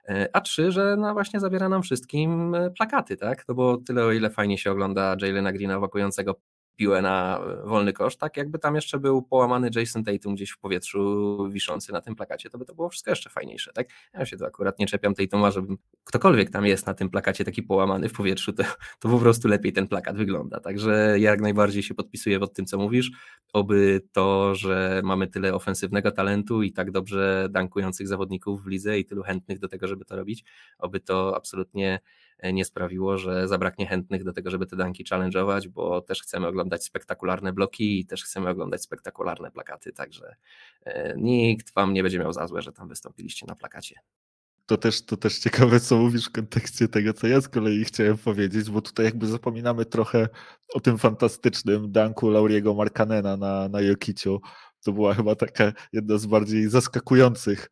[0.09, 3.45] E, a trzy, że no właśnie zabiera nam wszystkim e, plakaty, tak?
[3.49, 6.41] No bo tyle o ile fajnie się ogląda Jalena Greena wakującego
[6.77, 11.39] piłę na wolny kosz, tak jakby tam jeszcze był połamany Jason Tatum gdzieś w powietrzu
[11.51, 13.89] wiszący na tym plakacie, to by to było wszystko jeszcze fajniejsze, tak?
[14.15, 17.63] Ja się to akurat nie czepiam Tatuma, żeby ktokolwiek tam jest na tym plakacie taki
[17.63, 18.63] połamany w powietrzu, to,
[19.01, 22.79] to po prostu lepiej ten plakat wygląda, także jak najbardziej się podpisuję pod tym, co
[22.79, 23.11] mówisz,
[23.53, 29.05] oby to, że mamy tyle ofensywnego talentu i tak dobrze dankujących zawodników w lidze i
[29.05, 30.45] tylu chętnych do tego, żeby to robić,
[30.79, 32.01] oby to absolutnie
[32.53, 36.85] nie sprawiło, że zabraknie chętnych do tego, żeby te danki challenge'ować, bo też chcemy oglądać
[36.85, 40.37] spektakularne bloki i też chcemy oglądać spektakularne plakaty, także
[40.85, 43.95] e, nikt wam nie będzie miał za złe, że tam wystąpiliście na plakacie.
[44.67, 48.19] To też, to też ciekawe, co mówisz w kontekście tego, co ja z kolei chciałem
[48.19, 50.29] powiedzieć, bo tutaj jakby zapominamy trochę
[50.75, 54.41] o tym fantastycznym danku Lauriego Markanena na, na Jokiciu.
[54.85, 57.71] To była chyba taka jedna z bardziej zaskakujących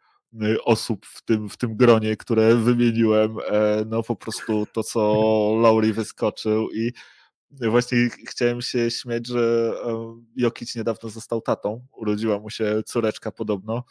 [0.64, 5.22] osób w tym, w tym gronie, które wymieniłem, e, no po prostu to, co
[5.62, 6.92] Lauri wyskoczył i
[7.50, 13.84] właśnie chciałem się śmiać, że e, Jokic niedawno został tatą, urodziła mu się córeczka podobno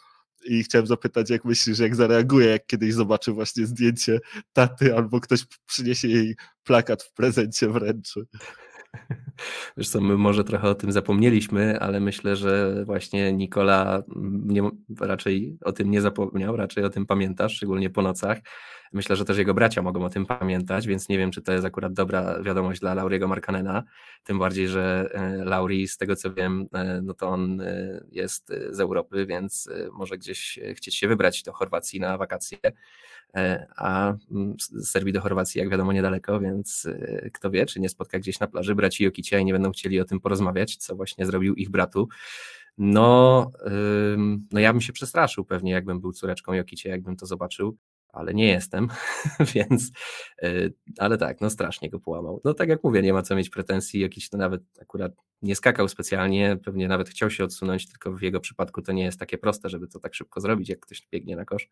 [0.44, 4.20] i chciałem zapytać, jak myślisz, jak zareaguje, jak kiedyś zobaczy właśnie zdjęcie
[4.52, 8.26] taty albo ktoś przyniesie jej plakat w prezencie wręczy.
[9.76, 14.02] Wiesz co, my może trochę o tym zapomnieliśmy, ale myślę, że właśnie Nikola
[14.46, 18.38] nie, raczej o tym nie zapomniał, raczej o tym pamięta, szczególnie po nocach.
[18.92, 21.64] Myślę, że też jego bracia mogą o tym pamiętać, więc nie wiem, czy to jest
[21.64, 23.82] akurat dobra wiadomość dla Lauriego Markanena,
[24.24, 28.52] tym bardziej, że e, Lauri, z tego co wiem, e, no to on e, jest
[28.70, 32.58] z Europy, więc może gdzieś chcieć się wybrać do Chorwacji na wakacje,
[33.76, 36.88] a mm, z Serbii do Chorwacji, jak wiadomo, niedaleko, więc
[37.32, 40.04] kto wie, czy nie spotka gdzieś na plaży braci Jokicia i nie będą chcieli o
[40.04, 42.08] tym porozmawiać, co właśnie zrobił ich bratu.
[42.78, 43.50] No,
[44.52, 47.76] no ja bym się przestraszył pewnie, jakbym był córeczką Jokicia, jakbym to zobaczył
[48.12, 48.88] ale nie jestem,
[49.54, 49.90] więc,
[50.42, 50.50] e,
[50.98, 52.40] ale tak, no strasznie go połamał.
[52.44, 55.88] No tak jak mówię, nie ma co mieć pretensji, jakiś to nawet akurat nie skakał
[55.88, 59.68] specjalnie, pewnie nawet chciał się odsunąć, tylko w jego przypadku to nie jest takie proste,
[59.68, 61.68] żeby to tak szybko zrobić, jak ktoś biegnie na kosz, e,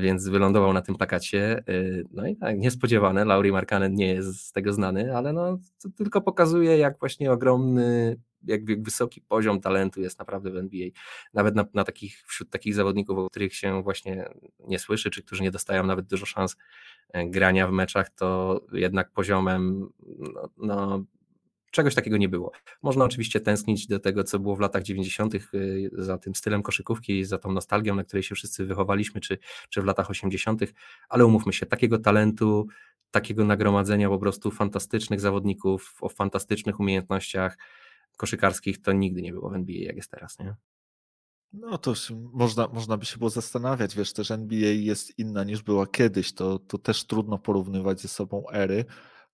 [0.00, 1.62] więc wylądował na tym plakacie, e,
[2.10, 6.20] no i tak, niespodziewane, Lauri Markanen nie jest z tego znany, ale no to tylko
[6.20, 10.88] pokazuje, jak właśnie ogromny jak wysoki poziom talentu jest naprawdę w NBA.
[11.34, 15.42] Nawet na, na, takich, wśród takich zawodników, o których się właśnie nie słyszy, czy którzy
[15.42, 16.56] nie dostają nawet dużo szans
[17.12, 21.04] e, grania w meczach, to jednak poziomem no, no
[21.76, 22.52] czegoś takiego nie było.
[22.82, 25.38] Można oczywiście tęsknić do tego, co było w latach 90., e,
[25.92, 29.84] za tym stylem koszykówki, za tą nostalgią, na której się wszyscy wychowaliśmy, czy, czy w
[29.84, 30.60] latach 80.,
[31.08, 32.66] ale umówmy się, takiego talentu,
[33.10, 37.58] takiego nagromadzenia po prostu fantastycznych zawodników o fantastycznych umiejętnościach,
[38.16, 40.54] koszykarskich to nigdy nie było w NBA, jak jest teraz, nie?
[41.52, 41.94] No to
[42.32, 46.58] można, można by się było zastanawiać, wiesz, też NBA jest inna niż była kiedyś, to,
[46.58, 48.84] to też trudno porównywać ze sobą ery.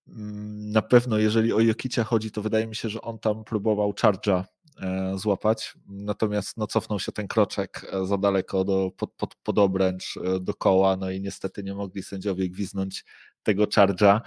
[0.07, 3.91] Mm, na pewno jeżeli o Jokicia chodzi, to wydaje mi się, że on tam próbował
[3.91, 4.43] charge'a
[4.81, 5.73] e, złapać.
[5.87, 10.53] Natomiast no, cofnął się ten kroczek e, za daleko do, pod, pod, pod obręcz, do
[10.53, 13.05] koła, no i niestety nie mogli sędziowie gwiznąć
[13.43, 14.19] tego charge'a.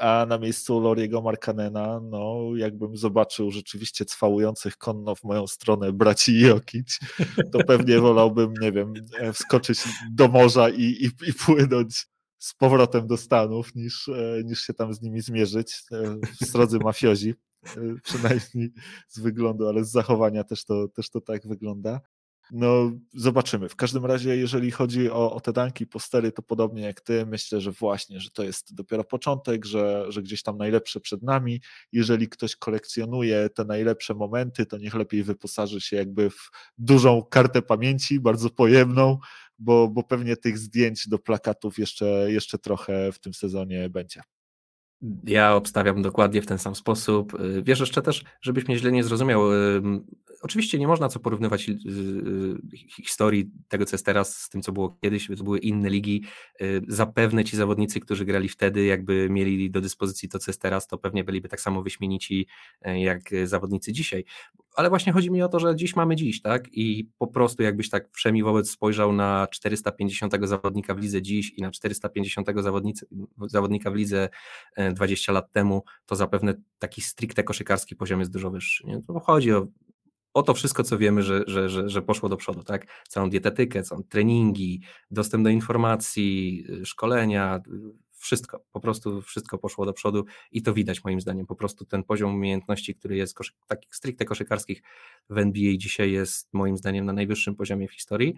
[0.00, 6.40] A na miejscu Loriego Markanena, no jakbym zobaczył rzeczywiście cwałujących konno w moją stronę braci
[6.40, 6.98] Jokic,
[7.52, 8.94] to pewnie wolałbym, nie wiem,
[9.32, 9.78] wskoczyć
[10.12, 12.06] do morza i, i, i płynąć
[12.44, 15.82] z powrotem do Stanów, niż, e, niż się tam z nimi zmierzyć.
[15.92, 16.16] E,
[16.66, 18.72] w mafiozi, e, przynajmniej
[19.08, 22.00] z wyglądu, ale z zachowania też to, też to tak wygląda.
[22.52, 23.68] No, zobaczymy.
[23.68, 27.60] W każdym razie, jeżeli chodzi o, o te danki, postery, to podobnie jak ty, myślę,
[27.60, 31.60] że właśnie, że to jest dopiero początek, że, że gdzieś tam najlepsze przed nami.
[31.92, 37.62] Jeżeli ktoś kolekcjonuje te najlepsze momenty, to niech lepiej wyposaży się jakby w dużą kartę
[37.62, 39.18] pamięci, bardzo pojemną,
[39.58, 44.20] bo, bo pewnie tych zdjęć do plakatów jeszcze, jeszcze trochę w tym sezonie będzie.
[45.24, 47.40] Ja obstawiam dokładnie w ten sam sposób.
[47.40, 49.42] Y, wiesz jeszcze też, żebyś mnie źle nie zrozumiał.
[50.42, 54.72] Oczywiście nie można co porównywać y, y, historii tego, co jest teraz, z tym, co
[54.72, 55.28] było kiedyś.
[55.38, 56.24] To były inne ligi.
[56.88, 60.98] Zapewne ci zawodnicy, którzy grali wtedy, jakby mieli do dyspozycji to, co jest teraz, to
[60.98, 62.46] pewnie byliby tak samo wyśmienici
[62.84, 64.24] jak zawodnicy dzisiaj
[64.74, 66.68] ale właśnie chodzi mi o to, że dziś mamy dziś, tak?
[66.72, 71.62] I po prostu jakbyś tak wszemi wobec spojrzał na 450 zawodnika w lidze dziś i
[71.62, 72.48] na 450
[73.46, 74.28] zawodnika w lidze
[74.94, 78.86] 20 lat temu, to zapewne taki stricte koszykarski poziom jest dużo wyższy.
[78.86, 79.02] Nie?
[79.02, 79.66] To chodzi o,
[80.34, 82.86] o to wszystko, co wiemy, że, że, że, że poszło do przodu, tak?
[83.08, 87.60] Całą dietetykę, całą treningi, dostęp do informacji, szkolenia,
[88.24, 91.46] wszystko, po prostu wszystko poszło do przodu i to widać moim zdaniem.
[91.46, 94.82] Po prostu ten poziom umiejętności, który jest koszy, takich stricte koszykarskich
[95.30, 98.34] w NBA dzisiaj jest moim zdaniem na najwyższym poziomie w historii.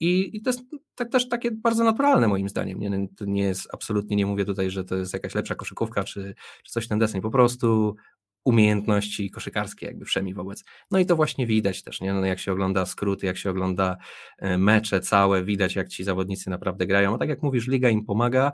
[0.00, 0.62] I, I, to jest
[0.94, 2.80] tak, też takie bardzo naturalne moim zdaniem.
[2.80, 6.34] Nie, to nie jest absolutnie, nie mówię tutaj, że to jest jakaś lepsza koszykówka czy,
[6.64, 7.20] czy coś ten deseń.
[7.20, 7.96] Po prostu
[8.44, 10.64] umiejętności koszykarskie jakby wszemi wobec.
[10.90, 12.12] No i to właśnie widać też, nie?
[12.12, 13.96] No jak się ogląda skróty, jak się ogląda
[14.38, 17.14] e, mecze całe, widać jak ci zawodnicy naprawdę grają.
[17.14, 18.52] A tak jak mówisz, liga im pomaga,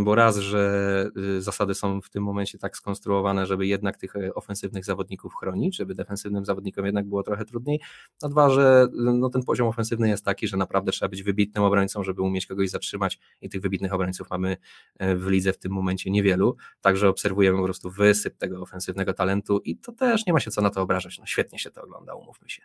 [0.00, 4.34] bo raz, że y, zasady są w tym momencie tak skonstruowane, żeby jednak tych e,
[4.34, 7.80] ofensywnych zawodników chronić, żeby defensywnym zawodnikom jednak było trochę trudniej,
[8.22, 11.64] a dwa, że y, no, ten poziom ofensywny jest taki, że naprawdę trzeba być wybitnym
[11.64, 14.56] obrońcą, żeby umieć kogoś zatrzymać i tych wybitnych obrońców mamy
[14.98, 19.58] e, w lidze w tym momencie niewielu, także obserwujemy po prostu wysyp tego ofensywnego talentu
[19.64, 22.14] i to też nie ma się co na to obrażać, no świetnie się to ogląda,
[22.14, 22.62] umówmy się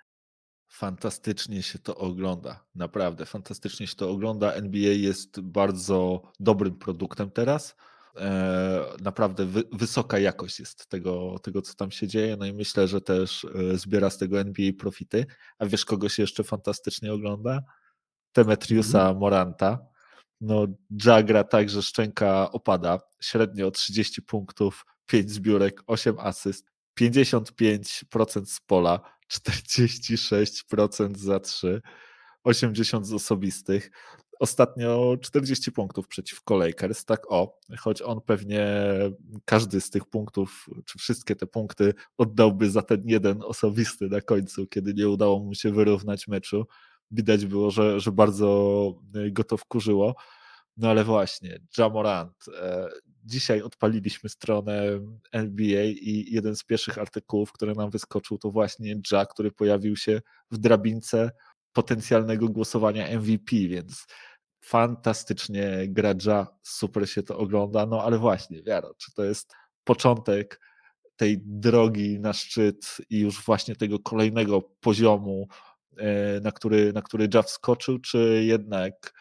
[0.71, 2.65] fantastycznie się to ogląda.
[2.75, 4.53] Naprawdę, fantastycznie się to ogląda.
[4.53, 7.75] NBA jest bardzo dobrym produktem teraz.
[8.17, 12.37] E, naprawdę wy, wysoka jakość jest tego, tego, co tam się dzieje.
[12.37, 15.25] No i myślę, że też e, zbiera z tego NBA profity.
[15.59, 17.61] A wiesz, kogo się jeszcze fantastycznie ogląda?
[18.35, 19.17] Demetriusa mm.
[19.17, 19.79] Moranta.
[20.41, 20.67] No,
[21.05, 22.99] Jagra tak, że szczęka opada.
[23.21, 28.99] Średnio 30 punktów, 5 zbiórek, 8 asyst, 55% z pola,
[29.31, 31.81] 46% za 3,
[32.43, 33.91] 80 z osobistych.
[34.39, 38.67] Ostatnio 40 punktów przeciwko Lakers, tak o, choć on pewnie
[39.45, 44.67] każdy z tych punktów, czy wszystkie te punkty oddałby za ten jeden osobisty na końcu,
[44.67, 46.67] kiedy nie udało mu się wyrównać meczu.
[47.11, 48.93] Widać było, że, że bardzo
[49.31, 50.15] go to wkurzyło.
[50.77, 52.33] No ale właśnie, Jamorant.
[52.61, 52.89] E,
[53.23, 54.83] dzisiaj odpaliliśmy stronę
[55.31, 60.21] NBA i jeden z pierwszych artykułów, który nam wyskoczył, to właśnie Ja, który pojawił się
[60.51, 61.31] w drabince
[61.73, 64.05] potencjalnego głosowania MVP, więc
[64.63, 69.53] fantastycznie gra Ja, super się to ogląda, no ale właśnie, Wiaro, czy to jest
[69.83, 70.59] początek
[71.15, 75.47] tej drogi na szczyt i już właśnie tego kolejnego poziomu,
[75.97, 79.13] e, na który, na który Ja wskoczył, czy jednak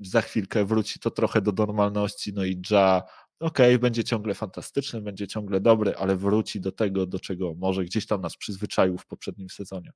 [0.00, 3.02] za chwilkę wróci to trochę do normalności, no i Ja,
[3.40, 7.84] okej, okay, będzie ciągle fantastyczny, będzie ciągle dobry, ale wróci do tego, do czego może
[7.84, 9.92] gdzieś tam nas przyzwyczaił w poprzednim sezonie.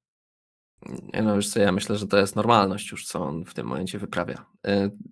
[1.14, 3.66] Nie no, już co, ja myślę, że to jest normalność już, co on w tym
[3.66, 4.46] momencie wyprawia.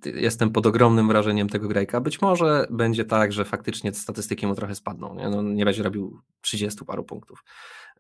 [0.07, 2.01] Y, jestem pod ogromnym wrażeniem tego grajka.
[2.01, 5.15] Być może będzie tak, że faktycznie statystyki mu trochę spadną.
[5.15, 7.45] Nie, no, nie będzie robił 30 paru punktów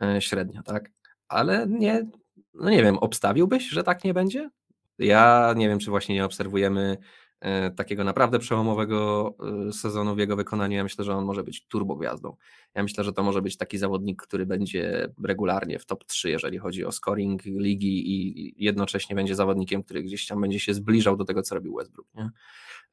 [0.03, 0.91] y, średnio, tak?
[1.29, 2.07] Ale nie,
[2.55, 4.51] no nie wiem, obstawiłbyś, że tak nie będzie?
[4.99, 6.97] Ja nie wiem, czy właśnie nie obserwujemy
[7.41, 9.35] e, takiego naprawdę przełomowego
[9.69, 10.77] e, sezonu w jego wykonaniu.
[10.77, 12.37] Ja myślę, że on może być turbogwiazdą.
[12.75, 16.59] Ja myślę, że to może być taki zawodnik, który będzie regularnie w top 3, jeżeli
[16.59, 21.25] chodzi o scoring ligi i jednocześnie będzie zawodnikiem, który gdzieś tam będzie się zbliżał do
[21.25, 22.09] tego, co robił Westbrook.
[22.15, 22.31] Nie?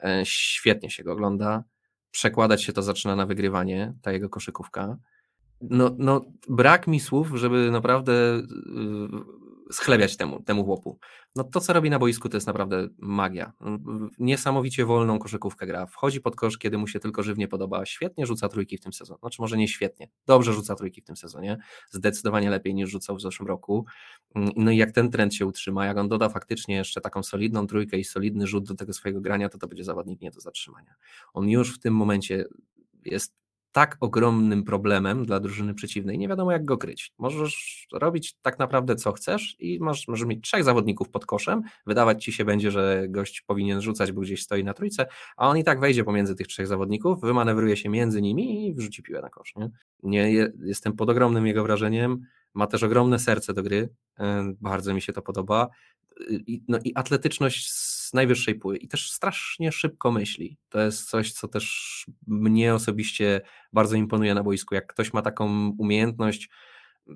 [0.04, 1.64] E, świetnie się go ogląda.
[2.12, 4.98] Przekładać się to zaczyna na wygrywanie, ta jego koszykówka.
[5.62, 8.14] No, no, brak mi słów, żeby naprawdę
[9.72, 11.00] schlebiać temu, temu chłopu.
[11.36, 13.54] No to, co robi na boisku, to jest naprawdę magia.
[14.20, 15.86] Niesamowicie wolną koszykówkę gra.
[15.86, 17.86] Wchodzi pod kosz, kiedy mu się tylko żywnie podoba.
[17.86, 19.20] Świetnie rzuca trójki w tym sezonie.
[19.20, 20.10] Znaczy może nie świetnie.
[20.26, 21.58] Dobrze rzuca trójki w tym sezonie.
[21.92, 23.86] Zdecydowanie lepiej niż rzucał w zeszłym roku.
[24.56, 27.98] No i jak ten trend się utrzyma, jak on doda faktycznie jeszcze taką solidną trójkę
[27.98, 30.96] i solidny rzut do tego swojego grania, to to będzie zawodnik nie do zatrzymania.
[31.34, 32.46] On już w tym momencie
[33.06, 33.43] jest
[33.74, 37.14] tak ogromnym problemem dla drużyny przeciwnej, nie wiadomo jak go kryć.
[37.18, 42.24] Możesz robić tak naprawdę co chcesz i masz, możesz mieć trzech zawodników pod koszem, wydawać
[42.24, 45.06] ci się będzie, że gość powinien rzucać, bo gdzieś stoi na trójce,
[45.38, 49.04] a on i tak wejdzie pomiędzy tych trzech zawodników, wymanewruje się między nimi i wrzuci
[49.04, 49.54] piłę na kosz.
[49.56, 49.70] Nie?
[50.04, 55.02] nie jestem pod ogromnym jego wrażeniem, ma też ogromne serce do gry, e, bardzo mi
[55.02, 55.70] się to podoba.
[56.68, 57.72] No i atletyczność
[58.14, 60.58] najwyższej póły i też strasznie szybko myśli.
[60.70, 63.42] To jest coś, co też mnie osobiście
[63.74, 64.76] bardzo imponuje na boisku.
[64.76, 66.50] Jak ktoś ma taką umiejętność,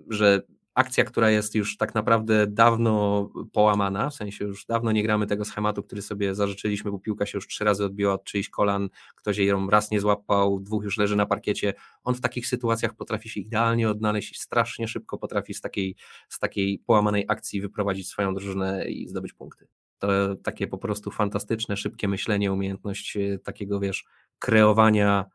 [0.10, 0.42] że
[0.78, 5.46] akcja, która jest już tak naprawdę dawno połamana, w sensie już dawno nie gramy tego
[5.46, 9.38] schematu, który sobie zażyczyliśmy, bo piłka się już trzy razy odbiła od czyichś kolan, ktoś
[9.38, 11.74] jej raz nie złapał, dwóch już leży na parkiecie.
[12.04, 15.96] On w takich sytuacjach potrafi się idealnie odnaleźć i strasznie szybko potrafi z takiej,
[16.30, 19.68] z takiej połamanej akcji wyprowadzić swoją drużynę i zdobyć punkty.
[20.00, 24.06] To takie po prostu fantastyczne, szybkie myślenie, umiejętność e, takiego, wiesz,
[24.40, 25.26] kreowania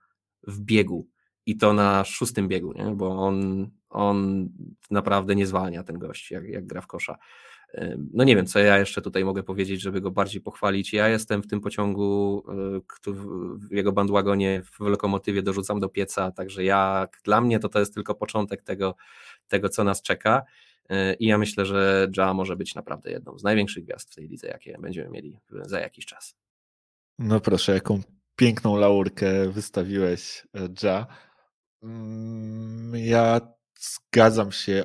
[0.47, 1.09] w biegu
[1.47, 2.85] i to na szóstym biegu, nie?
[2.95, 4.49] bo on, on
[4.91, 7.19] naprawdę nie zwalnia ten gość, jak, jak gra w kosza.
[8.13, 10.93] No nie wiem, co ja jeszcze tutaj mogę powiedzieć, żeby go bardziej pochwalić.
[10.93, 12.43] Ja jestem w tym pociągu,
[13.07, 17.79] y, w jego bandwagonie, w lokomotywie dorzucam do pieca, także ja, dla mnie to to
[17.79, 18.95] jest tylko początek tego,
[19.49, 20.43] tego co nas czeka.
[20.93, 24.29] Y, I ja myślę, że Ja może być naprawdę jedną z największych gwiazd w tej
[24.29, 26.35] lidze, jakie będziemy mieli za jakiś czas.
[27.19, 28.01] No proszę, jaką
[28.37, 31.07] piękną laurkę wystawiłeś, e, Ja.
[31.83, 33.41] Mm, ja
[33.81, 34.85] zgadzam się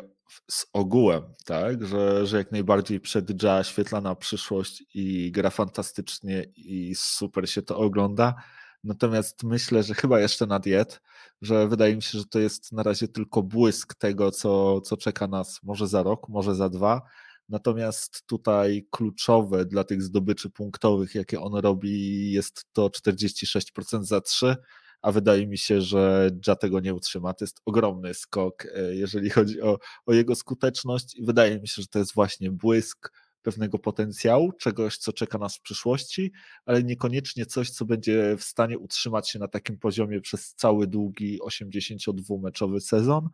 [0.52, 6.96] z ogółem, tak, że, że jak najbardziej przed Ja świetlana przyszłość i gra fantastycznie i
[6.96, 8.36] super się to ogląda.
[8.84, 11.02] Natomiast myślę, że chyba jeszcze na diet,
[11.42, 15.28] że wydaje mi się, że to jest na razie tylko błysk tego, co, co czeka
[15.28, 17.02] nas może za rok, może za dwa.
[17.50, 24.56] Natomiast tutaj kluczowe dla tych zdobyczy punktowych, jakie on robi, jest to 46% za 3
[25.02, 27.34] a wydaje mi się, że Ja tego nie utrzyma.
[27.34, 31.82] To jest ogromny skok, e, jeżeli chodzi o, o jego skuteczność i wydaje mi się,
[31.82, 33.12] że to jest właśnie błysk
[33.42, 36.32] pewnego potencjału, czegoś, co czeka nas w przyszłości,
[36.66, 41.40] ale niekoniecznie coś, co będzie w stanie utrzymać się na takim poziomie przez cały długi
[41.40, 43.30] 82-meczowy sezon.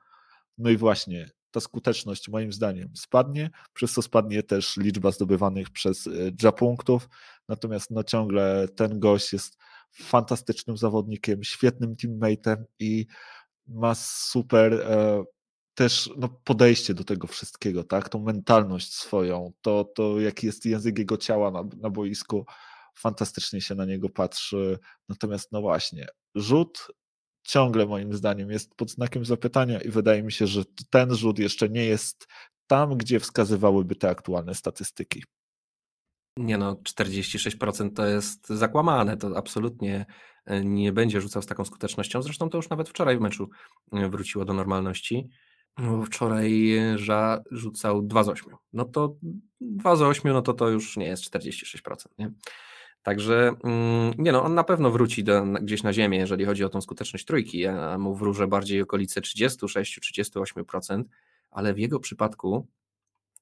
[0.58, 6.10] No i właśnie ta skuteczność moim zdaniem spadnie, przez co spadnie też liczba zdobywanych przez
[6.44, 7.10] e, punktów,
[7.50, 9.58] natomiast no ciągle ten gość jest
[9.94, 13.06] fantastycznym zawodnikiem, świetnym teammateem i
[13.68, 15.24] ma super e,
[15.76, 18.10] też no, podejście do tego wszystkiego, tak?
[18.10, 22.46] Tą mentalność swoją, to, to jaki jest język jego ciała na, na boisku,
[22.96, 24.80] fantastycznie się na niego patrzy.
[25.10, 26.88] Natomiast no właśnie, rzut
[27.44, 31.70] ciągle moim zdaniem jest pod znakiem zapytania i wydaje mi się, że ten rzut jeszcze
[31.70, 32.28] nie jest
[32.68, 35.24] tam, gdzie wskazywałyby te aktualne statystyki.
[36.38, 40.06] Nie no, 46% to jest zakłamane, to absolutnie
[40.46, 42.22] e, nie będzie rzucał z taką skutecznością.
[42.22, 43.50] Zresztą to już nawet wczoraj w meczu
[43.92, 45.30] e, wróciło do normalności.
[46.06, 48.54] Wczoraj Ża rzucał 2 z 8.
[48.74, 49.16] No to
[49.62, 52.06] 2 z 8, no to to już nie jest 46%.
[52.18, 52.32] Nie?
[53.04, 56.70] Także mm, nie no, on na pewno wróci do, gdzieś na ziemię, jeżeli chodzi o
[56.70, 57.60] tą skuteczność trójki.
[57.60, 61.04] Ja mu wróżę bardziej okolice 36-38%,
[61.52, 62.68] ale w jego przypadku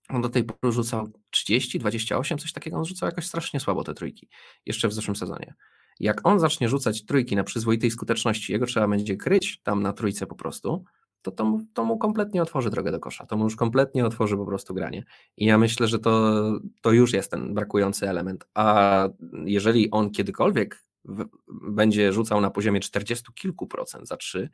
[0.10, 3.94] on do tej pory rzucał 30, 28, coś takiego, on rzucał jakoś strasznie słabo te
[3.94, 4.30] trójki,
[4.66, 5.54] jeszcze w zeszłym sezonie.
[6.00, 10.28] Jak on zacznie rzucać trójki na przyzwoitej skuteczności, jego trzeba będzie kryć tam na trójce
[10.28, 10.84] po prostu,
[11.22, 14.45] to, to, to mu kompletnie otworzy drogę do kosza, to mu już kompletnie otworzy po
[14.45, 15.03] prostu granie.
[15.38, 16.41] I ja myślę, że to,
[16.82, 18.47] to już jest ten brakujący element.
[18.53, 19.09] A
[19.45, 21.26] jeżeli on kiedykolwiek w,
[21.72, 24.49] będzie rzucał na poziomie 40 kilku procent za 3,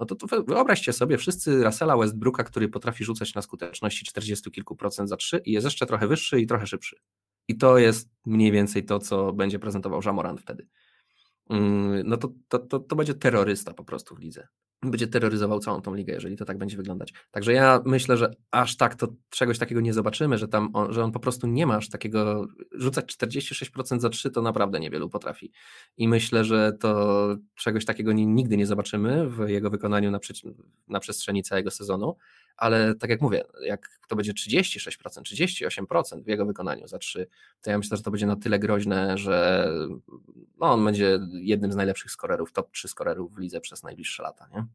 [0.00, 4.76] no to, to wyobraźcie sobie wszyscy Russella Westbrooka, który potrafi rzucać na skuteczności 40 kilku
[4.76, 6.96] procent za 3 i jest jeszcze trochę wyższy i trochę szybszy.
[7.48, 10.66] I to jest mniej więcej to, co będzie prezentował Jamorant wtedy.
[11.50, 14.48] Mm, no to, to, to, to będzie terrorysta po prostu w lidze
[14.82, 17.12] będzie terroryzował całą tą ligę, jeżeli to tak będzie wyglądać.
[17.30, 21.04] Także ja myślę, że aż tak to czegoś takiego nie zobaczymy, że tam on, że
[21.04, 25.52] on po prostu nie ma aż takiego rzucać 46% za 3 to naprawdę niewielu potrafi.
[25.96, 30.18] I myślę, że to czegoś takiego nigdy nie zobaczymy w jego wykonaniu na,
[30.88, 32.16] na przestrzeni całego sezonu,
[32.56, 34.90] ale tak jak mówię, jak to będzie 36%,
[35.22, 37.26] 38% w jego wykonaniu za 3,
[37.60, 39.68] to ja myślę, że to będzie na tyle groźne, że
[40.58, 44.48] no, on będzie jednym z najlepszych skorerów, top 3 skorerów w lidze przez najbliższe lata.
[44.54, 44.66] Nie?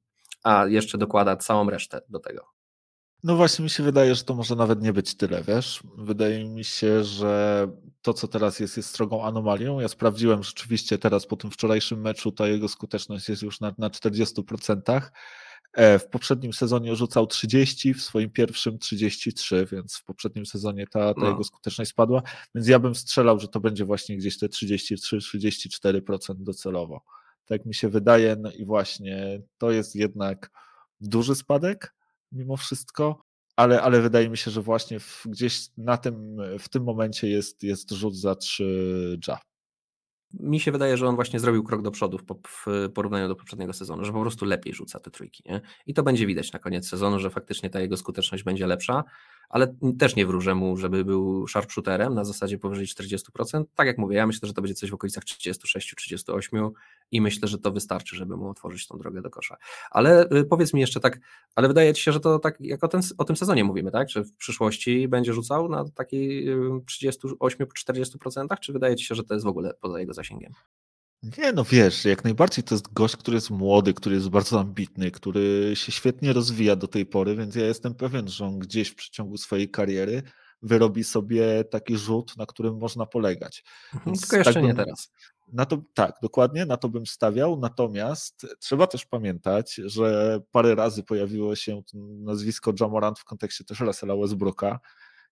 [0.46, 2.46] A jeszcze dokłada całą resztę do tego.
[3.24, 5.84] No właśnie mi się wydaje, że to może nawet nie być tyle, wiesz?
[5.98, 7.68] Wydaje mi się, że
[8.02, 9.80] to, co teraz jest, jest strogą anomalią.
[9.80, 13.90] Ja sprawdziłem rzeczywiście teraz po tym wczorajszym meczu, ta jego skuteczność jest już na, na
[13.90, 15.02] 40%.
[15.74, 21.14] E, w poprzednim sezonie rzucał 30, w swoim pierwszym 33, więc w poprzednim sezonie ta,
[21.14, 21.30] ta no.
[21.30, 22.22] jego skuteczność spadła.
[22.56, 27.02] Więc ja bym strzelał, że to będzie właśnie gdzieś te 33-34% docelowo.
[27.46, 28.36] Tak mi się wydaje.
[28.36, 30.52] No i właśnie to jest jednak
[31.02, 31.96] duży spadek
[32.32, 33.22] mimo wszystko,
[33.56, 37.64] ale, ale wydaje mi się, że właśnie w, gdzieś na tym, w tym momencie jest,
[37.64, 39.38] jest rzut za 3 ja
[40.40, 44.06] mi się wydaje, że on właśnie zrobił krok do przodu w porównaniu do poprzedniego sezonu,
[44.06, 45.44] że po prostu lepiej rzuca te trójki.
[45.46, 45.62] Nie?
[45.86, 49.04] I to będzie widać na koniec sezonu, że faktycznie ta jego skuteczność będzie lepsza,
[49.50, 53.64] ale też nie wróżę mu, żeby był sharpshooterem na zasadzie powyżej 40%.
[53.76, 56.70] Tak jak mówię, ja myślę, że to będzie coś w okolicach 36-38
[57.12, 59.58] i myślę, że to wystarczy, żeby mu otworzyć tą drogę do kosza.
[59.92, 61.20] Ale y, powiedz mi jeszcze tak,
[61.56, 64.10] ale wydaje Ci się, że to tak jak o, ten, o tym sezonie mówimy, tak?
[64.10, 66.48] Że w przyszłości będzie rzucał na takiej
[66.86, 70.54] 38-40%, czy wydaje Ci się, że to jest w ogóle poza jego zasięgiem?
[71.38, 75.12] Nie, no wiesz, jak najbardziej to jest gość, który jest młody, który jest bardzo ambitny,
[75.12, 78.96] który się świetnie rozwija do tej pory, więc ja jestem pewien, że on gdzieś w
[78.96, 80.24] przeciągu swojej kariery
[80.62, 83.64] wyrobi sobie taki rzut, na którym można polegać.
[83.94, 85.12] Mhm, więc Tylko jeszcze tak bym, nie teraz.
[85.54, 87.60] Na to, tak, dokładnie, na to bym stawiał.
[87.60, 91.82] Natomiast trzeba też pamiętać, że parę razy pojawiło się
[92.20, 94.80] nazwisko Jamorant w kontekście też Russella Westbrooka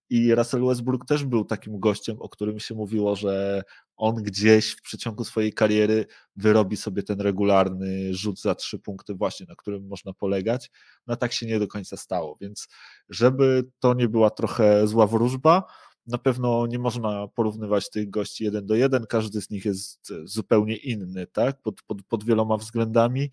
[0.10, 3.64] i Russell Westbrook też był takim gościem, o którym się mówiło, że
[3.95, 9.45] on gdzieś w przeciągu swojej kariery wyrobi sobie ten regularny rzut za trzy punkty, właśnie
[9.49, 10.72] na którym można polegać.
[11.08, 12.68] No tak się nie do końca stało, więc
[13.10, 15.64] żeby to nie była trochę zła wróżba,
[16.08, 20.76] na pewno nie można porównywać tych gości jeden do jeden, każdy z nich jest zupełnie
[20.76, 23.32] inny, tak, pod, pod, pod wieloma względami.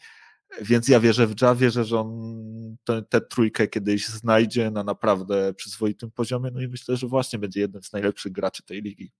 [0.62, 2.76] Więc ja wierzę w Ja, wierzę, że on
[3.09, 7.82] tę trójkę kiedyś znajdzie na naprawdę przyzwoitym poziomie, no i myślę, że właśnie będzie jednym
[7.82, 9.12] z najlepszych graczy tej ligi.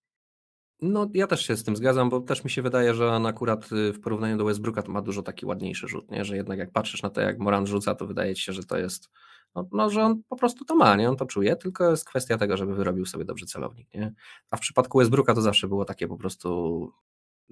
[0.83, 3.73] No, ja też się z tym zgadzam, bo też mi się wydaje, że on akurat
[3.73, 6.25] y, w porównaniu do Westbrooka ma dużo taki ładniejszy rzut, nie?
[6.25, 8.79] że jednak jak patrzysz na to, jak Moran rzuca, to wydaje ci się, że to
[8.79, 9.11] jest,
[9.55, 11.09] no, no, że on po prostu to ma, nie?
[11.11, 13.95] on to czuje, tylko jest kwestia tego, żeby wyrobił sobie dobrze celownik.
[13.95, 14.15] Nie?
[14.51, 16.93] A w przypadku Westbrooka to zawsze było takie po prostu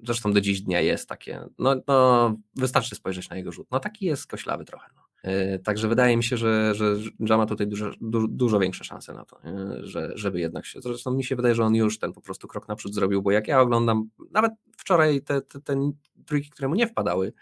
[0.03, 4.05] zresztą do dziś dnia jest takie, no, no wystarczy spojrzeć na jego rzut, no taki
[4.05, 4.87] jest koślawy trochę.
[4.95, 5.31] No.
[5.31, 9.13] Yy, także wydaje mi się, że, że Jama ma tutaj dużo, du, dużo większe szanse
[9.13, 9.39] na to,
[9.81, 12.67] że, żeby jednak się, zresztą mi się wydaje, że on już ten po prostu krok
[12.67, 15.91] naprzód zrobił, bo jak ja oglądam, nawet wczoraj te, te, te
[16.25, 17.33] trójki, które mu nie wpadały,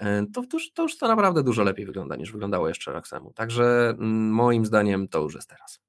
[0.00, 3.08] yy, to, to, już, to już to naprawdę dużo lepiej wygląda niż wyglądało jeszcze rok
[3.08, 3.32] temu.
[3.32, 5.80] Także mm, moim zdaniem to już jest teraz.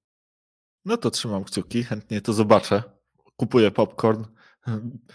[0.86, 2.84] No to trzymam kciuki, chętnie to zobaczę.
[3.38, 4.24] Kupuję popcorn,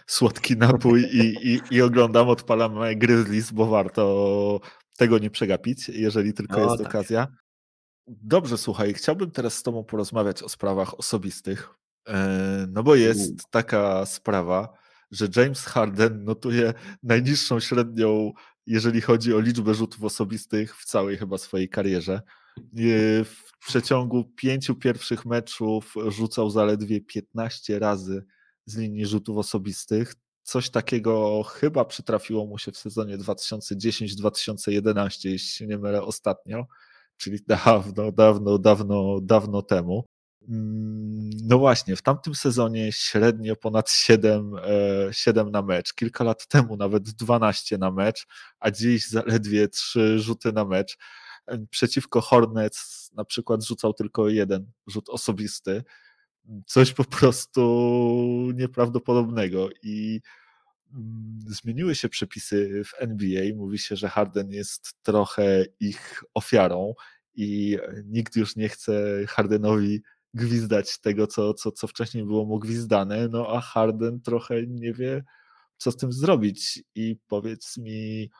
[0.07, 4.61] słodki napój i, i, i oglądam, odpalam Grizzlies, bo warto
[4.97, 6.87] tego nie przegapić, jeżeli tylko jest tak.
[6.87, 7.29] okazja.
[8.07, 11.71] Dobrze, słuchaj, chciałbym teraz z Tobą porozmawiać o sprawach osobistych.
[12.09, 14.69] E, no bo jest taka sprawa,
[15.11, 18.33] że James Harden notuje najniższą średnią,
[18.67, 22.23] jeżeli chodzi o liczbę rzutów osobistych w całej chyba swojej karierze.
[23.25, 28.25] W przeciągu pięciu pierwszych meczów rzucał zaledwie 15 razy
[28.71, 30.15] z linii rzutów osobistych.
[30.43, 36.67] Coś takiego chyba przytrafiło mu się w sezonie 2010-2011, jeśli się nie mylę, ostatnio,
[37.17, 40.05] czyli dawno, dawno, dawno, dawno temu.
[40.49, 44.53] Mm, no właśnie, w tamtym sezonie średnio ponad 7,
[45.11, 45.95] 7 e, na mecz.
[45.95, 48.27] Kilka lat temu nawet 12 na mecz,
[48.61, 50.99] a dziś zaledwie 3 rzuty na mecz.
[51.71, 55.85] Przeciwko Hornets na przykład rzucał tylko jeden rzut osobisty
[56.67, 57.63] coś po prostu
[58.55, 60.21] nieprawdopodobnego i
[60.93, 63.57] mm, zmieniły się przepisy w NBA.
[63.57, 66.95] Mówi się, że Harden jest trochę ich ofiarą
[67.35, 70.03] i nikt już nie chce Hardenowi
[70.35, 75.25] gwizdać tego, co, co, co wcześniej było mu gwizdane, no a Harden trochę nie wie,
[75.77, 76.83] co z tym zrobić.
[76.95, 78.31] I powiedz mi,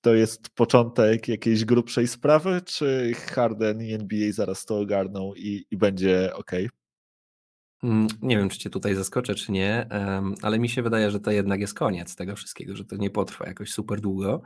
[0.00, 5.76] to jest początek jakiejś grubszej sprawy, czy Harden i NBA zaraz to ogarną i, i
[5.76, 6.52] będzie ok?
[7.82, 9.86] Mm, nie wiem, czy cię tutaj zaskoczę, czy nie,
[10.42, 13.46] ale mi się wydaje, że to jednak jest koniec tego wszystkiego, że to nie potrwa
[13.46, 14.42] jakoś super długo.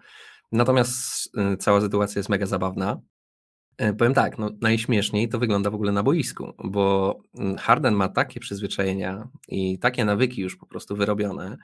[0.52, 3.00] Natomiast y, cała sytuacja jest mega zabawna.
[3.78, 8.08] E, powiem tak, no, najśmieszniej to wygląda w ogóle na boisku, bo mm, Harden ma
[8.08, 11.56] takie przyzwyczajenia i takie nawyki już po prostu wyrobione,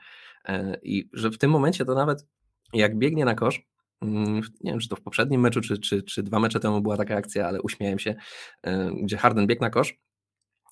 [0.45, 2.25] e, i że w tym momencie to nawet
[2.73, 3.67] jak biegnie na kosz,
[4.01, 6.97] mm, nie wiem, czy to w poprzednim meczu, czy, czy, czy dwa mecze temu była
[6.97, 8.15] taka akcja, ale uśmiałem się,
[8.63, 9.99] e, gdzie Harden biegł na kosz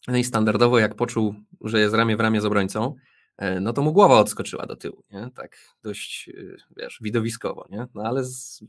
[0.10, 2.96] no i standardowo, jak poczuł, że jest ramię w ramię z obrońcą,
[3.38, 5.30] e, no to mu głowa odskoczyła do tyłu, nie?
[5.36, 7.88] tak dość, e, wiesz, widowiskowo, nie?
[7.96, 8.64] no ale z,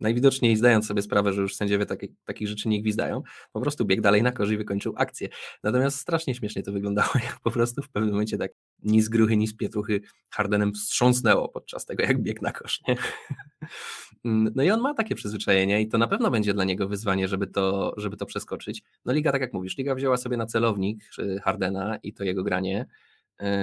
[0.00, 3.22] najwidoczniej zdając sobie sprawę, że już sędziowie takie, takich rzeczy nie gwizdają,
[3.52, 5.28] po prostu biegł dalej na kosz i wykończył akcję.
[5.62, 9.36] Natomiast strasznie śmiesznie to wyglądało, jak po prostu w pewnym momencie tak ni z gruchy,
[9.36, 12.80] ni z pietruchy Hardenem wstrząsnęło podczas tego, jak biegł na kosz.
[12.88, 12.96] Nie?
[14.24, 17.46] No i on ma takie przyzwyczajenie i to na pewno będzie dla niego wyzwanie, żeby
[17.46, 18.82] to, żeby to przeskoczyć.
[19.04, 21.04] No liga, tak jak mówisz, liga wzięła sobie na celownik
[21.42, 22.86] Hardena i to jego granie,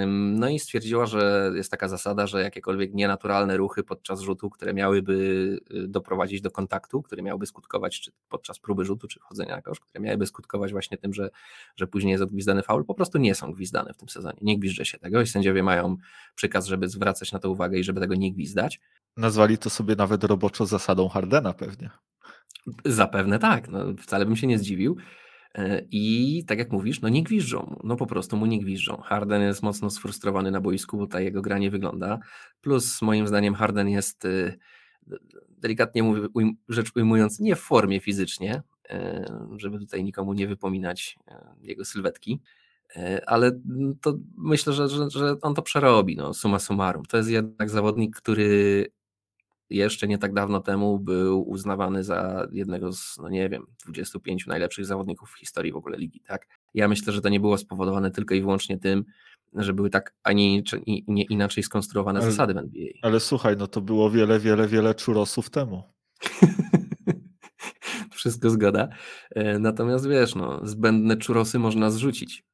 [0.06, 5.14] no i stwierdziła, że jest taka zasada, że jakiekolwiek nienaturalne ruchy podczas rzutu, które miałyby
[5.74, 9.80] y, doprowadzić do kontaktu, które miałyby skutkować czy podczas próby rzutu, czy wchodzenia na kosz,
[9.80, 11.30] które miałyby skutkować właśnie tym, że,
[11.76, 14.38] że później jest odgwizdany faul, po prostu nie są gwizdane w tym sezonie.
[14.42, 15.96] Nie gwizdże się tego i sędziowie mają
[16.34, 18.80] przykaz, żeby zwracać na to uwagę i żeby tego nie gwizdać.
[19.16, 21.90] Nazwali to sobie nawet roboczo zasadą Hardena pewnie.
[22.84, 24.96] Zapewne tak, no, wcale bym się nie zdziwił.
[25.54, 28.96] E, I tak jak mówisz, no nie gwiżdżą, no po prostu mu nie gwiżdżą.
[28.96, 32.18] Harden jest mocno sfrustrowany na boisku, bo ta jego gra nie wygląda.
[32.60, 34.58] Plus moim zdaniem Harden jest y,
[35.48, 36.14] delikatnie
[36.68, 39.24] rzecz ujmując nie w formie fizycznie, e,
[39.56, 42.40] żeby tutaj nikomu nie wypominać e, jego sylwetki,
[43.26, 43.60] ale
[44.00, 47.04] to myślę, że, że, że on to przerobi, no summa summarum.
[47.04, 48.86] To jest jednak zawodnik, który
[49.72, 54.86] jeszcze nie tak dawno temu był uznawany za jednego z, no nie wiem, 25 najlepszych
[54.86, 56.46] zawodników w historii w ogóle ligi, tak?
[56.74, 59.04] Ja myślę, że to nie było spowodowane tylko i wyłącznie tym,
[59.54, 60.64] że były tak, ani
[61.08, 62.88] nie inaczej skonstruowane ale, zasady w NBA.
[63.02, 65.82] Ale słuchaj, no to było wiele, wiele, wiele czurosów temu.
[68.14, 68.88] Wszystko zgoda.
[69.30, 72.44] E, natomiast wiesz, no, zbędne czurosy można zrzucić.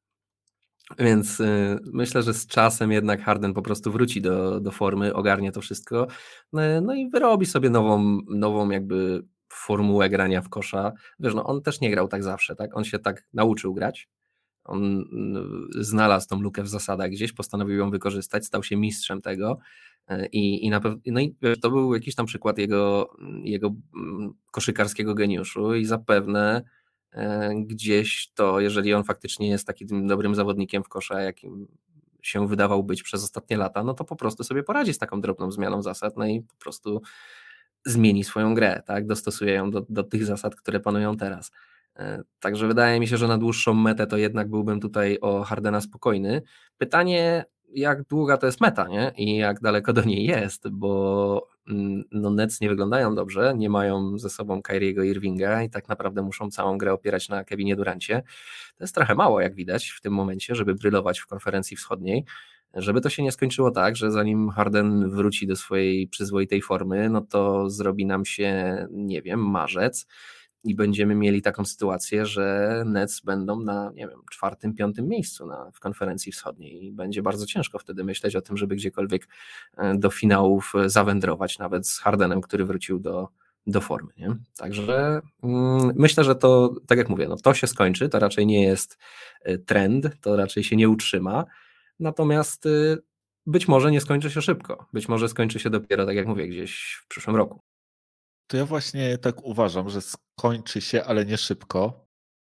[0.97, 5.51] Więc y, myślę, że z czasem jednak Harden po prostu wróci do, do formy, ogarnie
[5.51, 6.07] to wszystko,
[6.53, 9.23] no, no i wyrobi sobie nową, nową jakby
[9.53, 10.91] formułę grania w kosza.
[11.19, 12.77] Wiesz, no on też nie grał tak zawsze, tak?
[12.77, 14.09] On się tak nauczył grać.
[14.63, 14.99] On
[15.77, 19.59] y, znalazł tą lukę w zasadach gdzieś, postanowił ją wykorzystać, stał się mistrzem tego.
[20.11, 23.09] Y, I, i na pewno, no i to był jakiś tam przykład jego,
[23.43, 26.63] jego mm, koszykarskiego geniuszu i zapewne
[27.55, 31.67] gdzieś to, jeżeli on faktycznie jest takim dobrym zawodnikiem w kosza, jakim
[32.21, 35.51] się wydawał być przez ostatnie lata, no to po prostu sobie poradzi z taką drobną
[35.51, 37.01] zmianą zasad, no i po prostu
[37.85, 39.07] zmieni swoją grę, tak?
[39.07, 41.51] Dostosuje ją do, do tych zasad, które panują teraz.
[41.95, 45.81] E, także wydaje mi się, że na dłuższą metę to jednak byłbym tutaj o Hardena
[45.81, 46.41] spokojny.
[46.77, 49.11] Pytanie, jak długa to jest meta, nie?
[49.17, 51.47] I jak daleko do niej jest, bo
[52.11, 56.51] no Nets nie wyglądają dobrze, nie mają ze sobą Kyriego Irvinga i tak naprawdę muszą
[56.51, 58.23] całą grę opierać na Kevinie Durancie.
[58.77, 62.25] To jest trochę mało, jak widać w tym momencie, żeby brylować w konferencji wschodniej.
[62.73, 67.21] Żeby to się nie skończyło tak, że zanim Harden wróci do swojej przyzwoitej formy, no
[67.21, 70.07] to zrobi nam się, nie wiem, marzec
[70.63, 75.71] i będziemy mieli taką sytuację, że Nets będą na, nie wiem, czwartym, piątym miejscu na,
[75.71, 79.27] w konferencji wschodniej i będzie bardzo ciężko wtedy myśleć o tym, żeby gdziekolwiek
[79.77, 83.27] e, do finałów e, zawędrować, nawet z Hardenem, który wrócił do,
[83.67, 84.13] do formy.
[84.17, 84.35] Nie?
[84.57, 88.63] Także mm, myślę, że to, tak jak mówię, no to się skończy, to raczej nie
[88.63, 88.97] jest
[89.41, 91.45] e, trend, to raczej się nie utrzyma,
[91.99, 92.67] natomiast
[93.45, 96.99] być może nie skończy się szybko, być może skończy się dopiero, tak jak mówię, gdzieś
[97.03, 97.68] w przyszłym roku.
[98.49, 102.09] To ja właśnie tak uważam, że skończy się, ale nie szybko.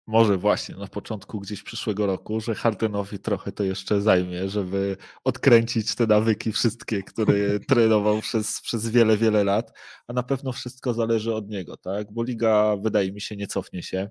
[0.06, 5.94] Może właśnie na początku gdzieś przyszłego roku, że Hardenowi trochę to jeszcze zajmie, żeby odkręcić
[5.94, 7.34] te nawyki wszystkie, które
[7.68, 9.78] trenował przez, przez wiele, wiele lat,
[10.08, 12.12] a na pewno wszystko zależy od niego, tak?
[12.12, 14.10] Bo liga wydaje mi się nie cofnie się.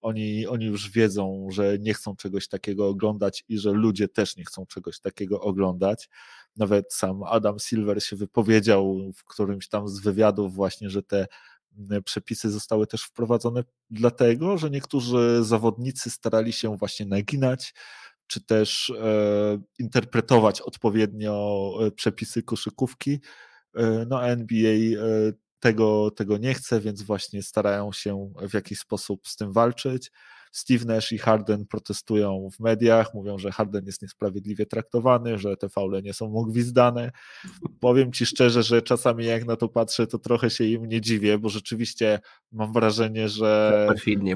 [0.00, 4.44] Oni, oni już wiedzą, że nie chcą czegoś takiego oglądać i że ludzie też nie
[4.44, 6.08] chcą czegoś takiego oglądać.
[6.56, 11.26] Nawet sam Adam Silver się wypowiedział w którymś tam z wywiadów właśnie, że te
[11.78, 17.74] mm, przepisy zostały też wprowadzone dlatego, że niektórzy zawodnicy starali się właśnie naginać,
[18.26, 23.20] czy też e, interpretować odpowiednio e, przepisy koszykówki.
[23.74, 29.28] E, no, NBA e, tego, tego nie chce, więc właśnie starają się w jakiś sposób
[29.28, 30.10] z tym walczyć.
[30.52, 35.68] Steve Nash i Harden protestują w mediach, mówią, że Harden jest niesprawiedliwie traktowany, że te
[35.68, 37.12] faule nie są mu gwizdane.
[37.80, 41.38] Powiem Ci szczerze, że czasami jak na to patrzę, to trochę się im nie dziwię,
[41.38, 42.20] bo rzeczywiście
[42.52, 43.84] mam wrażenie, że,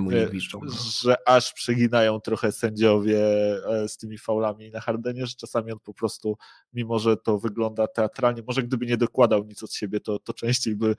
[0.00, 0.72] mu nie gwiszczą, no.
[1.02, 3.18] że aż przeginają trochę sędziowie
[3.66, 6.36] e, z tymi faulami na Hardenie, że czasami on po prostu,
[6.72, 10.76] mimo że to wygląda teatralnie, może gdyby nie dokładał nic od siebie, to, to częściej
[10.76, 10.94] by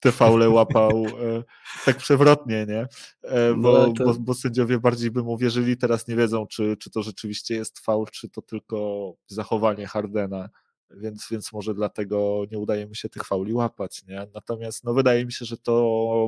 [0.00, 1.42] te faule łapał e,
[1.84, 2.86] tak przewrotnie, nie?
[3.22, 4.04] E, no, bo, no, to...
[4.04, 7.78] bo, bo, sędziowie bardziej by mu wierzyli, teraz nie wiedzą, czy, czy to rzeczywiście jest
[7.78, 10.48] faul, czy to tylko zachowanie Hardena,
[10.90, 14.26] więc, więc może dlatego nie udaje mu się tych fauli łapać, nie?
[14.34, 15.72] Natomiast no, wydaje mi się, że to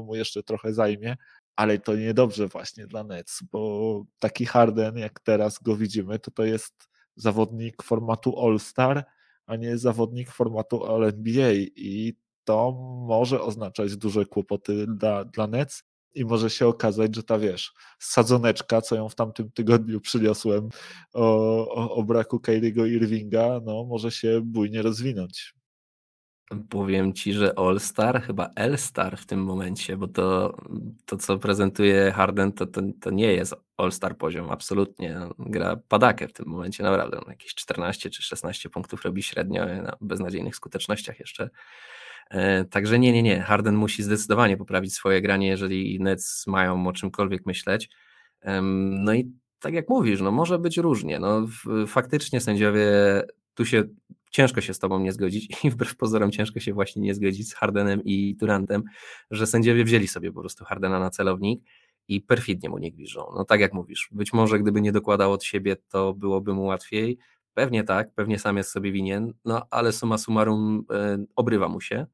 [0.07, 1.16] mu jeszcze trochę zajmie,
[1.57, 6.45] ale to niedobrze właśnie dla Nets, bo taki Harden, jak teraz go widzimy, to to
[6.45, 9.05] jest zawodnik formatu All-Star,
[9.47, 12.16] a nie zawodnik formatu All-NBA i
[12.51, 12.72] to
[13.07, 15.84] może oznaczać duże kłopoty dla, dla Nets
[16.14, 20.68] i może się okazać, że ta wiesz, sadzoneczka, co ją w tamtym tygodniu przyniosłem
[21.12, 21.24] o,
[21.74, 25.55] o, o braku Kyriego Irvinga, no może się bujnie rozwinąć.
[26.68, 30.57] Powiem ci, że All-Star, chyba L-Star w tym momencie, bo to,
[31.07, 35.20] to co prezentuje Harden, to, to, to nie jest All-Star poziom, absolutnie.
[35.38, 37.20] Gra padakę w tym momencie, naprawdę.
[37.28, 41.51] Jakieś 14 czy 16 punktów robi średnio na beznadziejnych skutecznościach jeszcze.
[42.31, 43.41] E, także nie, nie, nie.
[43.41, 47.91] Harden musi zdecydowanie poprawić swoje granie, jeżeli Nets mają o czymkolwiek myśleć.
[48.91, 51.18] No i tak jak mówisz, no może być różnie.
[51.18, 51.47] No,
[51.87, 52.87] faktycznie sędziowie
[53.55, 53.85] tu się
[54.31, 57.55] ciężko się z tobą nie zgodzić i wbrew pozorom ciężko się właśnie nie zgodzić z
[57.55, 58.83] Hardenem i Durantem,
[59.31, 61.62] że sędziowie wzięli sobie po prostu Hardena na celownik
[62.09, 63.24] i perfidnie mu nie gwiżą.
[63.35, 67.18] No tak jak mówisz, być może gdyby nie dokładał od siebie, to byłoby mu łatwiej.
[67.55, 72.07] Pewnie tak, pewnie sam jest sobie winien, no ale suma summarum e, obrywa mu się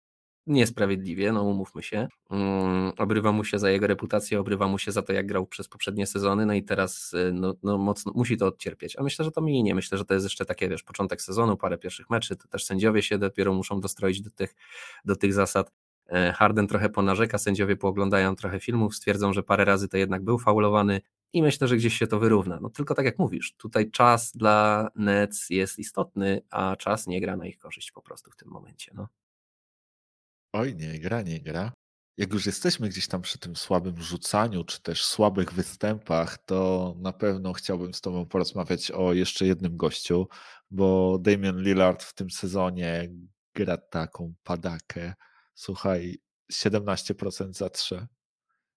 [0.47, 2.09] niesprawiedliwie, no umówmy się.
[2.31, 5.69] Um, obrywa mu się za jego reputację, obrywa mu się za to, jak grał przez
[5.69, 8.97] poprzednie sezony, no i teraz y, no, no mocno musi to odcierpieć.
[8.99, 9.75] A myślę, że to minie.
[9.75, 13.03] Myślę, że to jest jeszcze takie, wiesz, początek sezonu, parę pierwszych meczy, to też sędziowie
[13.03, 14.55] się dopiero muszą dostroić do tych,
[15.05, 15.73] do tych zasad.
[16.07, 20.39] E, Harden trochę ponarzeka, sędziowie pooglądają trochę filmów, stwierdzą, że parę razy to jednak był
[20.39, 21.01] faulowany
[21.33, 22.59] i myślę, że gdzieś się to wyrówna.
[22.61, 27.37] No tylko tak jak mówisz, tutaj czas dla Nets jest istotny, a czas nie gra
[27.37, 28.93] na ich korzyść po prostu w tym momencie.
[28.95, 29.09] No.
[30.53, 31.73] Oj, nie gra, nie gra.
[32.17, 37.13] Jak już jesteśmy gdzieś tam przy tym słabym rzucaniu, czy też słabych występach, to na
[37.13, 40.29] pewno chciałbym z Tobą porozmawiać o jeszcze jednym gościu,
[40.71, 43.11] bo Damian Lillard w tym sezonie
[43.55, 45.15] gra taką padakę.
[45.55, 46.19] Słuchaj,
[46.53, 48.07] 17% za 3.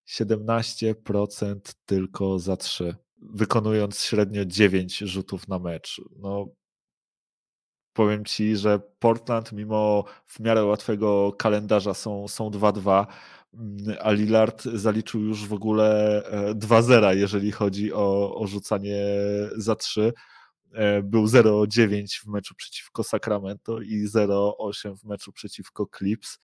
[0.09, 6.01] 17% tylko za 3, wykonując średnio 9 rzutów na mecz.
[6.17, 6.47] No,
[7.93, 13.05] powiem ci, że Portland mimo w miarę łatwego kalendarza są, są 2-2,
[13.53, 16.21] mm, a Lillard zaliczył już w ogóle
[16.55, 19.05] 2-0, e, jeżeli chodzi o, o rzucanie
[19.55, 20.13] za 3.
[20.73, 26.37] E, był 0-9 w meczu przeciwko Sacramento i 0-8 w meczu przeciwko Clips.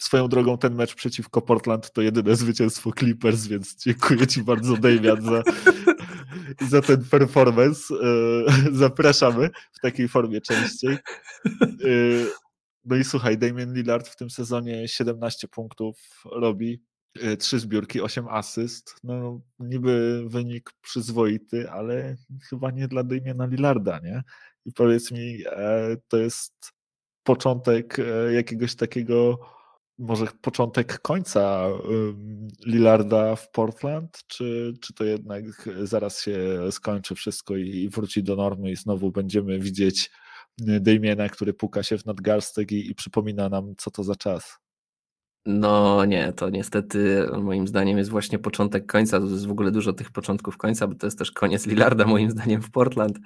[0.00, 5.22] Swoją drogą ten mecz przeciwko Portland to jedyne zwycięstwo Clippers, więc dziękuję Ci bardzo, Damian,
[5.22, 5.42] za,
[6.68, 7.94] za ten performance.
[7.94, 10.92] E, zapraszamy w takiej formie częściej.
[10.94, 10.98] E,
[12.84, 16.82] no i słuchaj, Damian Lillard w tym sezonie 17 punktów robi,
[17.38, 18.94] 3 e, zbiórki, 8 asyst.
[19.04, 22.16] No niby wynik przyzwoity, ale
[22.48, 24.22] chyba nie dla Damiana Lillarda, nie?
[24.64, 25.38] I powiedz mi,
[26.08, 26.72] to jest
[27.22, 27.96] początek
[28.32, 29.38] jakiegoś takiego
[30.00, 31.66] może początek końca
[32.66, 35.44] Lillarda w Portland, czy, czy to jednak
[35.82, 36.38] zaraz się
[36.70, 40.10] skończy wszystko i wróci do normy i znowu będziemy widzieć
[40.58, 44.58] Damiena, który puka się w nadgarstek i, i przypomina nam, co to za czas?
[45.46, 49.20] No nie, to niestety moim zdaniem jest właśnie początek końca.
[49.20, 52.30] To jest w ogóle dużo tych początków końca, bo to jest też koniec Lillarda moim
[52.30, 53.18] zdaniem w Portland.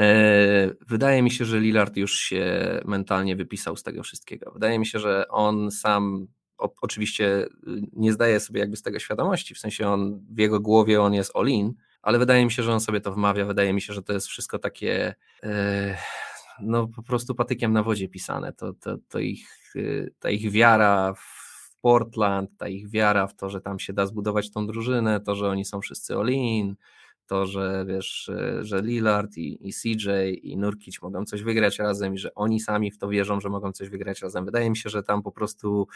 [0.00, 2.44] E, wydaje mi się, że Lillard już się
[2.84, 4.50] mentalnie wypisał z tego wszystkiego.
[4.52, 6.26] Wydaje mi się, że on sam
[6.58, 7.48] oczywiście y,
[7.92, 11.36] nie zdaje sobie jakby z tego świadomości, w sensie on w jego głowie on jest
[11.36, 14.12] all-in, ale wydaje mi się, że on sobie to wmawia, wydaje mi się, że to
[14.12, 15.96] jest wszystko takie e,
[16.60, 18.52] no po prostu patykiem na wodzie pisane.
[18.52, 23.48] To, to, to ich, y, ta ich wiara w Portland, ta ich wiara w to,
[23.48, 26.76] że tam się da zbudować tą drużynę, to, że oni są wszyscy all-in,
[27.30, 30.08] to, że wiesz, e, że Lillard i, i CJ
[30.42, 33.72] i Nurkic mogą coś wygrać razem i że oni sami w to wierzą, że mogą
[33.72, 34.44] coś wygrać razem.
[34.44, 35.88] Wydaje mi się, że tam po prostu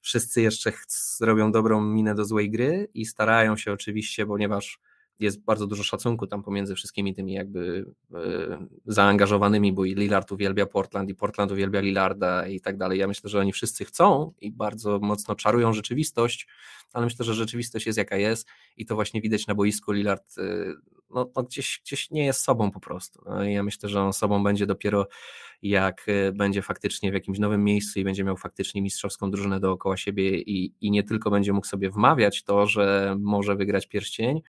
[0.00, 0.72] wszyscy jeszcze
[1.20, 4.78] robią dobrą minę do złej gry i starają się oczywiście, ponieważ
[5.20, 10.66] jest bardzo dużo szacunku tam pomiędzy wszystkimi tymi jakby e, zaangażowanymi, bo i Lillard uwielbia
[10.66, 12.98] Portland i Portland uwielbia Lillarda i tak dalej.
[12.98, 16.48] Ja myślę, że oni wszyscy chcą i bardzo mocno czarują rzeczywistość,
[16.92, 20.74] ale myślę, że rzeczywistość jest jaka jest i to właśnie widać na boisku Lillard e,
[21.10, 23.22] no, no gdzieś, gdzieś nie jest sobą po prostu.
[23.26, 25.08] No ja myślę, że on sobą będzie dopiero
[25.62, 29.96] jak e, będzie faktycznie w jakimś nowym miejscu i będzie miał faktycznie mistrzowską drużynę dookoła
[29.96, 34.40] siebie i, i nie tylko będzie mógł sobie wmawiać to, że może wygrać pierścień,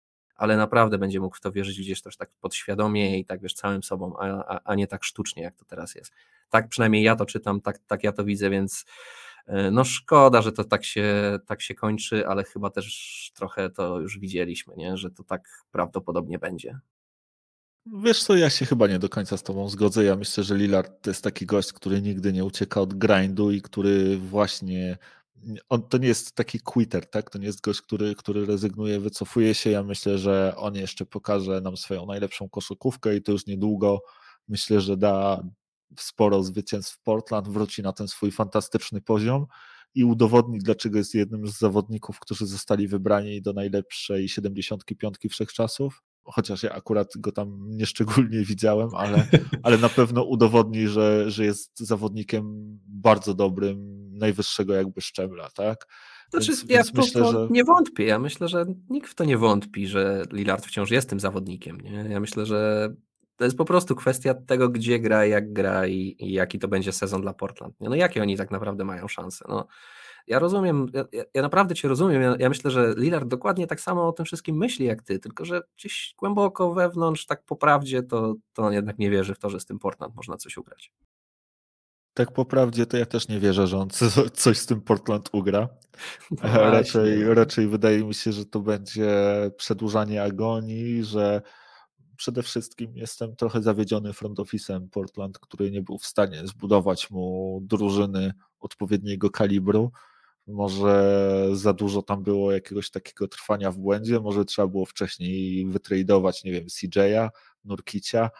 [0.40, 3.82] ale naprawdę będzie mógł w to wierzyć gdzieś też tak podświadomie i tak wiesz, całym
[3.82, 6.12] sobą, a, a, a nie tak sztucznie, jak to teraz jest.
[6.50, 8.84] Tak przynajmniej ja to czytam, tak, tak ja to widzę, więc
[9.46, 14.00] e, no szkoda, że to tak się, tak się kończy, ale chyba też trochę to
[14.00, 14.96] już widzieliśmy, nie?
[14.96, 16.78] że to tak prawdopodobnie będzie.
[17.86, 20.04] Wiesz co, ja się chyba nie do końca z tobą zgodzę.
[20.04, 23.62] Ja myślę, że Lillard to jest taki gość, który nigdy nie ucieka od grindu i
[23.62, 24.98] który właśnie
[25.68, 27.30] on to nie jest taki quitter, tak?
[27.30, 29.70] To nie jest gość, który, który rezygnuje, wycofuje się.
[29.70, 34.00] Ja myślę, że on jeszcze pokaże nam swoją najlepszą koszykówkę i to już niedługo
[34.48, 35.42] myślę, że da
[35.98, 39.46] sporo zwycięstw w Portland, wróci na ten swój fantastyczny poziom
[39.94, 46.02] i udowodni, dlaczego jest jednym z zawodników, którzy zostali wybrani do najlepszej 75 wszechczasów.
[46.24, 49.28] Chociaż ja akurat go tam nieszczególnie widziałem, ale,
[49.62, 52.44] ale na pewno udowodni, że, że jest zawodnikiem
[52.86, 55.86] bardzo dobrym, najwyższego jakby szczebla, tak?
[56.30, 57.48] Znaczy, więc, ja więc myślę, że...
[57.50, 58.04] nie wątpię.
[58.04, 61.80] Ja myślę, że nikt w to nie wątpi, że Lillard wciąż jest tym zawodnikiem.
[61.80, 62.06] Nie?
[62.10, 62.90] Ja myślę, że
[63.36, 66.92] to jest po prostu kwestia tego, gdzie gra, jak gra i, i jaki to będzie
[66.92, 67.80] sezon dla Portland.
[67.80, 67.88] Nie?
[67.88, 69.44] No jakie oni tak naprawdę mają szanse?
[69.48, 69.66] No,
[70.26, 71.04] ja rozumiem, ja,
[71.34, 72.22] ja naprawdę Cię rozumiem.
[72.22, 75.44] Ja, ja, myślę, że Lillard dokładnie tak samo o tym wszystkim myśli jak Ty, tylko
[75.44, 79.50] że gdzieś głęboko wewnątrz, tak po prawdzie, to, to on jednak nie wierzy w to,
[79.50, 80.92] że z tym Portland można coś ugrać.
[82.14, 83.88] Tak po prawdzie, to ja też nie wierzę, że on
[84.32, 85.68] coś z tym Portland ugra.
[86.30, 89.10] No raczej, raczej wydaje mi się, że to będzie
[89.56, 91.42] przedłużanie agonii, że
[92.16, 97.58] przede wszystkim jestem trochę zawiedziony front office'em Portland, który nie był w stanie zbudować mu
[97.62, 99.92] drużyny odpowiedniego kalibru.
[100.46, 106.44] Może za dużo tam było jakiegoś takiego trwania w błędzie, może trzeba było wcześniej wytradować,
[106.44, 107.28] nie wiem, CJ'a,
[107.64, 108.30] Nurkicia,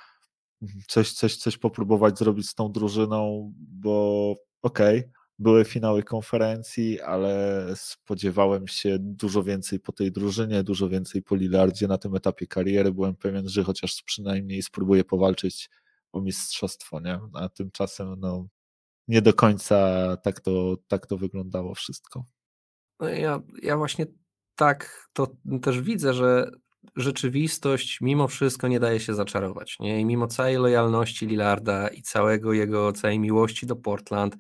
[0.89, 7.65] coś, coś, coś popróbować zrobić z tą drużyną, bo okej, okay, były finały konferencji, ale
[7.77, 12.93] spodziewałem się dużo więcej po tej drużynie, dużo więcej po Lillardzie na tym etapie kariery.
[12.93, 15.71] Byłem pewien, że chociaż przynajmniej spróbuję powalczyć
[16.13, 17.21] o mistrzostwo, nie?
[17.35, 18.49] A tymczasem no,
[19.09, 22.25] nie do końca tak to, tak to wyglądało wszystko.
[23.01, 24.07] No ja, ja właśnie
[24.55, 26.51] tak to też widzę, że
[26.97, 29.77] rzeczywistość mimo wszystko nie daje się zaczarować.
[29.81, 30.01] Nie?
[30.01, 34.37] I mimo całej lojalności Lillarda i całego jego, całej miłości do Portland,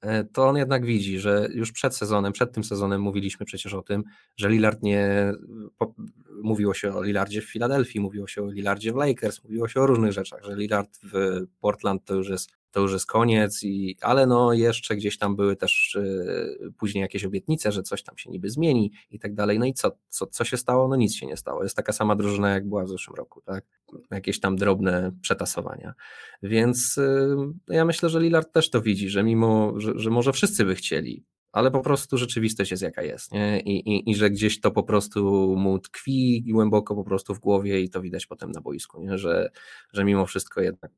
[0.00, 3.82] e, to on jednak widzi, że już przed sezonem, przed tym sezonem mówiliśmy przecież o
[3.82, 4.02] tym,
[4.36, 5.32] że Lillard nie.
[5.78, 5.94] Po,
[6.42, 9.86] mówiło się o Lillardzie w Filadelfii, mówiło się o Lillardzie w Lakers, mówiło się o
[9.86, 14.26] różnych rzeczach, że Lillard w Portland to już jest to już jest koniec, i, ale
[14.26, 18.50] no jeszcze gdzieś tam były też y, później jakieś obietnice, że coś tam się niby
[18.50, 19.58] zmieni i tak dalej.
[19.58, 20.88] No i co, co, co się stało?
[20.88, 21.62] No nic się nie stało.
[21.62, 23.64] Jest taka sama drużyna, jak była w zeszłym roku, tak?
[24.10, 25.94] Jakieś tam drobne przetasowania.
[26.42, 27.36] Więc y,
[27.68, 31.24] ja myślę, że Lillard też to widzi, że mimo, że, że może wszyscy by chcieli
[31.56, 33.60] ale po prostu rzeczywistość jest jaka jest, nie?
[33.60, 37.80] I, i, I że gdzieś to po prostu mu tkwi głęboko po prostu w głowie
[37.80, 39.18] i to widać potem na boisku, nie?
[39.18, 39.50] Że,
[39.92, 40.90] że mimo wszystko jednak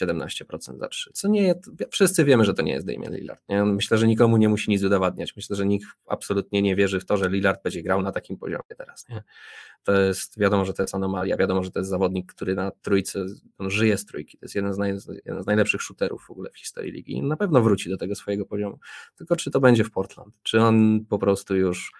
[0.00, 1.54] 17% no, za 3, co nie,
[1.90, 3.64] wszyscy wiemy, że to nie jest Damian Lillard, nie?
[3.64, 7.16] Myślę, że nikomu nie musi nic udowadniać, myślę, że nikt absolutnie nie wierzy w to,
[7.16, 9.22] że Lillard będzie grał na takim poziomie teraz, nie?
[9.86, 13.24] To jest, wiadomo, że to jest anomalia, wiadomo, że to jest zawodnik, który na trójce,
[13.58, 16.50] on żyje z trójki, to jest jeden z, naj, jeden z najlepszych shooterów w ogóle
[16.50, 18.78] w historii ligi, na pewno wróci do tego swojego poziomu,
[19.16, 21.92] tylko czy to będzie w Portland, czy on po prostu już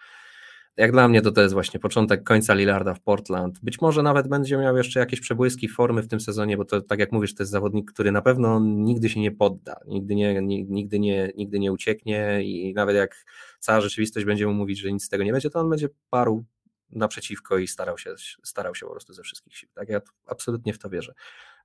[0.76, 3.58] jak dla mnie to to jest właśnie początek końca Lillarda w Portland.
[3.62, 6.98] Być może nawet będzie miał jeszcze jakieś przebłyski formy w tym sezonie, bo to tak
[6.98, 10.98] jak mówisz, to jest zawodnik, który na pewno nigdy się nie podda, nigdy nie, nigdy
[10.98, 13.24] nie, nigdy nie ucieknie i nawet jak
[13.60, 16.44] cała rzeczywistość będzie mu mówić, że nic z tego nie będzie, to on będzie paru
[16.90, 19.68] naprzeciwko i starał się, starał się po prostu ze wszystkich sił.
[19.74, 19.88] Tak?
[19.88, 21.14] Ja absolutnie w to wierzę.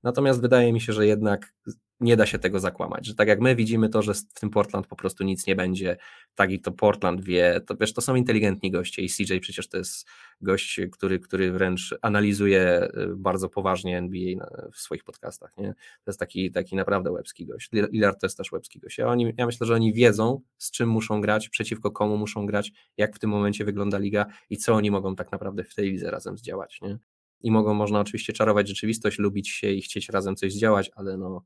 [0.03, 1.53] Natomiast wydaje mi się, że jednak
[2.01, 4.87] nie da się tego zakłamać, że tak jak my widzimy to, że w tym Portland
[4.87, 5.97] po prostu nic nie będzie,
[6.35, 9.77] tak i to Portland wie, to wiesz, to są inteligentni goście i CJ przecież to
[9.77, 10.07] jest
[10.41, 15.73] gość, który, który wręcz analizuje y, bardzo poważnie NBA w swoich podcastach, nie?
[15.73, 17.69] To jest taki, taki naprawdę łebski gość.
[17.71, 18.97] Lillard to jest też łebski gość.
[18.97, 22.71] Ja, oni, ja myślę, że oni wiedzą, z czym muszą grać, przeciwko komu muszą grać,
[22.97, 26.11] jak w tym momencie wygląda liga i co oni mogą tak naprawdę w tej lidze
[26.11, 26.99] razem zdziałać, nie?
[27.43, 31.43] i mogą, można oczywiście czarować rzeczywistość, lubić się i chcieć razem coś zdziałać, ale no,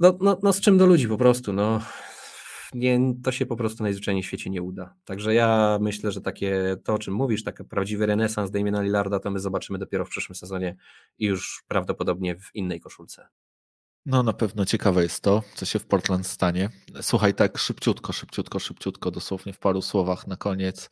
[0.00, 1.80] no, no, no z czym do ludzi po prostu, no
[2.74, 4.94] nie, to się po prostu najzwyczajniej w świecie nie uda.
[5.04, 9.30] Także ja myślę, że takie to, o czym mówisz, taki prawdziwy renesans Damiena Lillarda, to
[9.30, 10.76] my zobaczymy dopiero w przyszłym sezonie
[11.18, 13.28] i już prawdopodobnie w innej koszulce.
[14.06, 16.70] No na pewno ciekawe jest to, co się w Portland stanie.
[17.00, 20.90] Słuchaj, tak szybciutko, szybciutko, szybciutko, dosłownie w paru słowach na koniec.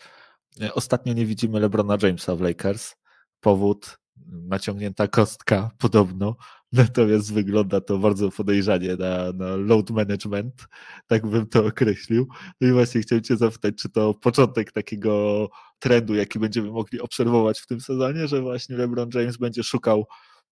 [0.74, 2.94] Ostatnio nie widzimy LeBrona Jamesa w Lakers.
[3.40, 6.36] Powód naciągnięta kostka podobno,
[6.72, 10.66] natomiast wygląda to bardzo podejrzanie na, na load management,
[11.06, 12.28] tak bym to określił.
[12.60, 15.48] No i właśnie chciałem Cię zapytać, czy to początek takiego
[15.78, 20.06] trendu, jaki będziemy mogli obserwować w tym sezonie, że właśnie LeBron James będzie szukał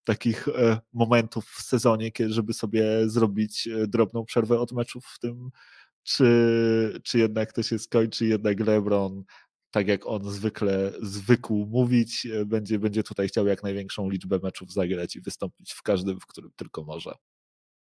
[0.04, 5.50] takich e, momentów w sezonie, żeby sobie zrobić e, drobną przerwę od meczów w tym,
[6.02, 9.24] czy, czy jednak to się skończy, jednak LeBron
[9.70, 14.72] tak jak on zwykle zwykł mówić, e, będzie, będzie tutaj chciał jak największą liczbę meczów
[14.72, 17.14] zagrać i wystąpić w każdym, w którym tylko może.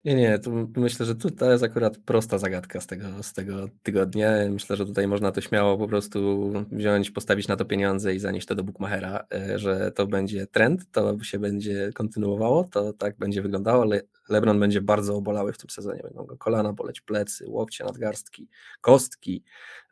[0.05, 3.69] Nie, nie, tu myślę, że tu to jest akurat prosta zagadka z tego, z tego
[3.83, 4.31] tygodnia.
[4.51, 8.47] Myślę, że tutaj można to śmiało po prostu wziąć, postawić na to pieniądze i zanieść
[8.47, 13.43] to do Bookmachera, e, że to będzie trend, to się będzie kontynuowało, to tak będzie
[13.43, 16.01] wyglądało, ale LeBron będzie bardzo obolały w tym sezonie.
[16.03, 18.49] Będą go kolana boleć, plecy, łokcie, nadgarstki,
[18.81, 19.45] kostki.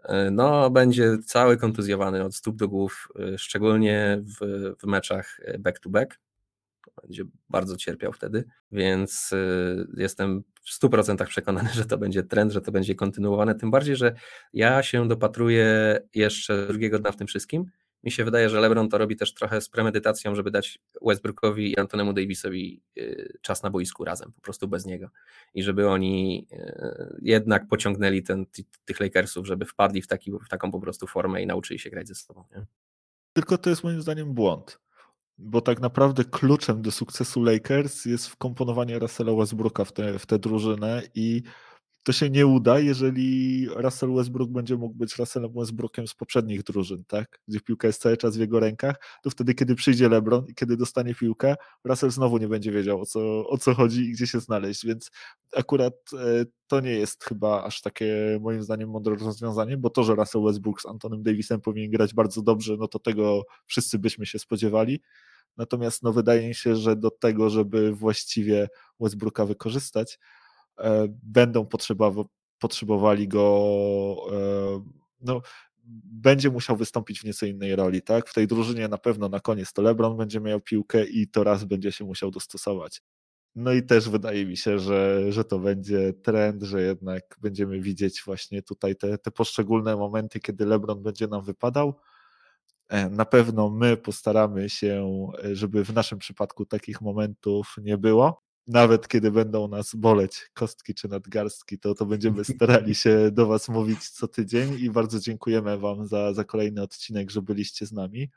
[0.04, 6.18] E, no, będzie cały kontuzjowany od stóp do głów, e, szczególnie w, w meczach back-to-back
[7.02, 12.60] będzie bardzo cierpiał wtedy, więc y, jestem w 100% przekonany, że to będzie trend, że
[12.60, 14.14] to będzie kontynuowane, tym bardziej, że
[14.52, 17.64] ja się dopatruję jeszcze drugiego dna w tym wszystkim.
[18.04, 21.78] Mi się wydaje, że LeBron to robi też trochę z premedytacją, żeby dać Westbrookowi i
[21.78, 25.08] Antonemu Davisowi y, czas na boisku razem, po prostu bez niego.
[25.54, 28.46] I żeby oni y, jednak pociągnęli ten,
[28.84, 32.08] tych Lakersów, żeby wpadli w, taki, w taką po prostu formę i nauczyli się grać
[32.08, 32.44] ze sobą.
[32.56, 32.66] Nie?
[33.32, 34.80] Tylko to jest moim zdaniem błąd
[35.38, 39.84] bo tak naprawdę kluczem do sukcesu Lakers jest wkomponowanie Russella Westbrooka
[40.18, 41.42] w tę drużynę i
[42.04, 47.04] to się nie uda, jeżeli Russell Westbrook będzie mógł być Russellem Westbrookiem z poprzednich drużyn,
[47.04, 47.40] tak?
[47.48, 50.76] Gdzie piłka jest cały czas w jego rękach, to wtedy, kiedy przyjdzie LeBron i kiedy
[50.76, 54.40] dostanie piłkę, Russell znowu nie będzie wiedział, o co, o co chodzi i gdzie się
[54.40, 55.10] znaleźć, więc
[55.56, 60.14] akurat e, to nie jest chyba aż takie, moim zdaniem, mądre rozwiązanie, bo to, że
[60.14, 64.38] Russell Westbrook z Antonem Davisem powinien grać bardzo dobrze, no to tego wszyscy byśmy się
[64.38, 65.00] spodziewali,
[65.56, 68.68] natomiast no wydaje mi się, że do tego, żeby właściwie
[69.00, 70.18] Westbrooka wykorzystać,
[71.22, 71.66] będą
[72.58, 74.84] potrzebowali go, e,
[75.20, 75.40] no,
[76.04, 78.28] będzie musiał wystąpić w nieco innej roli, tak?
[78.28, 81.64] W tej drużynie na pewno na koniec to LeBron będzie miał piłkę i to raz
[81.64, 83.02] będzie się musiał dostosować.
[83.54, 88.22] No i też wydaje mi się, że, że to będzie trend, że jednak będziemy widzieć
[88.26, 91.94] właśnie tutaj te, te poszczególne momenty, kiedy LeBron będzie nam wypadał.
[92.88, 99.08] E, na pewno my postaramy się, żeby w naszym przypadku takich momentów nie było nawet
[99.08, 104.08] kiedy będą nas boleć kostki czy nadgarstki, to, to będziemy starali się do Was mówić
[104.08, 108.30] co tydzień i bardzo dziękujemy Wam za, za kolejny odcinek, że byliście z nami.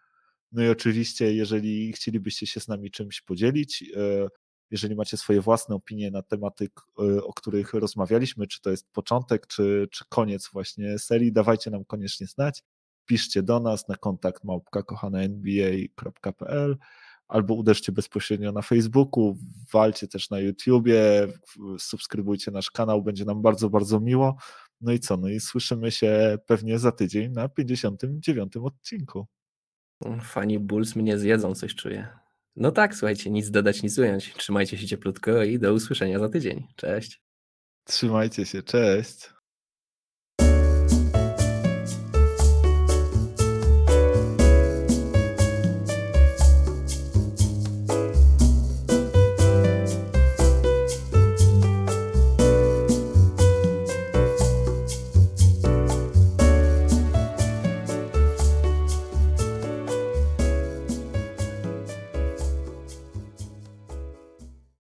[0.52, 4.28] No i oczywiście, jeżeli chcielibyście się z nami czymś podzielić, e,
[4.72, 6.70] jeżeli macie swoje własne opinie na tematy,
[7.00, 11.86] e, o których rozmawialiśmy, czy to jest początek, czy, czy koniec właśnie serii, dawajcie nam
[11.86, 12.64] koniecznie znać.
[13.06, 14.84] Piszcie do nas na kontakt małpka
[17.28, 19.38] albo uderzcie bezpośrednio na Facebooku,
[19.74, 21.28] walcie też na YouTubie,
[21.80, 24.38] subskrybujcie nasz kanał, będzie nam bardzo, bardzo miło.
[24.82, 25.18] No i co?
[25.18, 29.28] No i słyszymy się pewnie za tydzień na 59 odcinku.
[30.22, 32.08] Fani Bulls mnie zjedzą, coś czuję.
[32.56, 34.34] No tak, słuchajcie, nic dodać, nic ująć.
[34.34, 36.68] Trzymajcie się cieplutko i do usłyszenia za tydzień.
[36.76, 37.22] Cześć.
[37.84, 39.37] Trzymajcie się, cześć.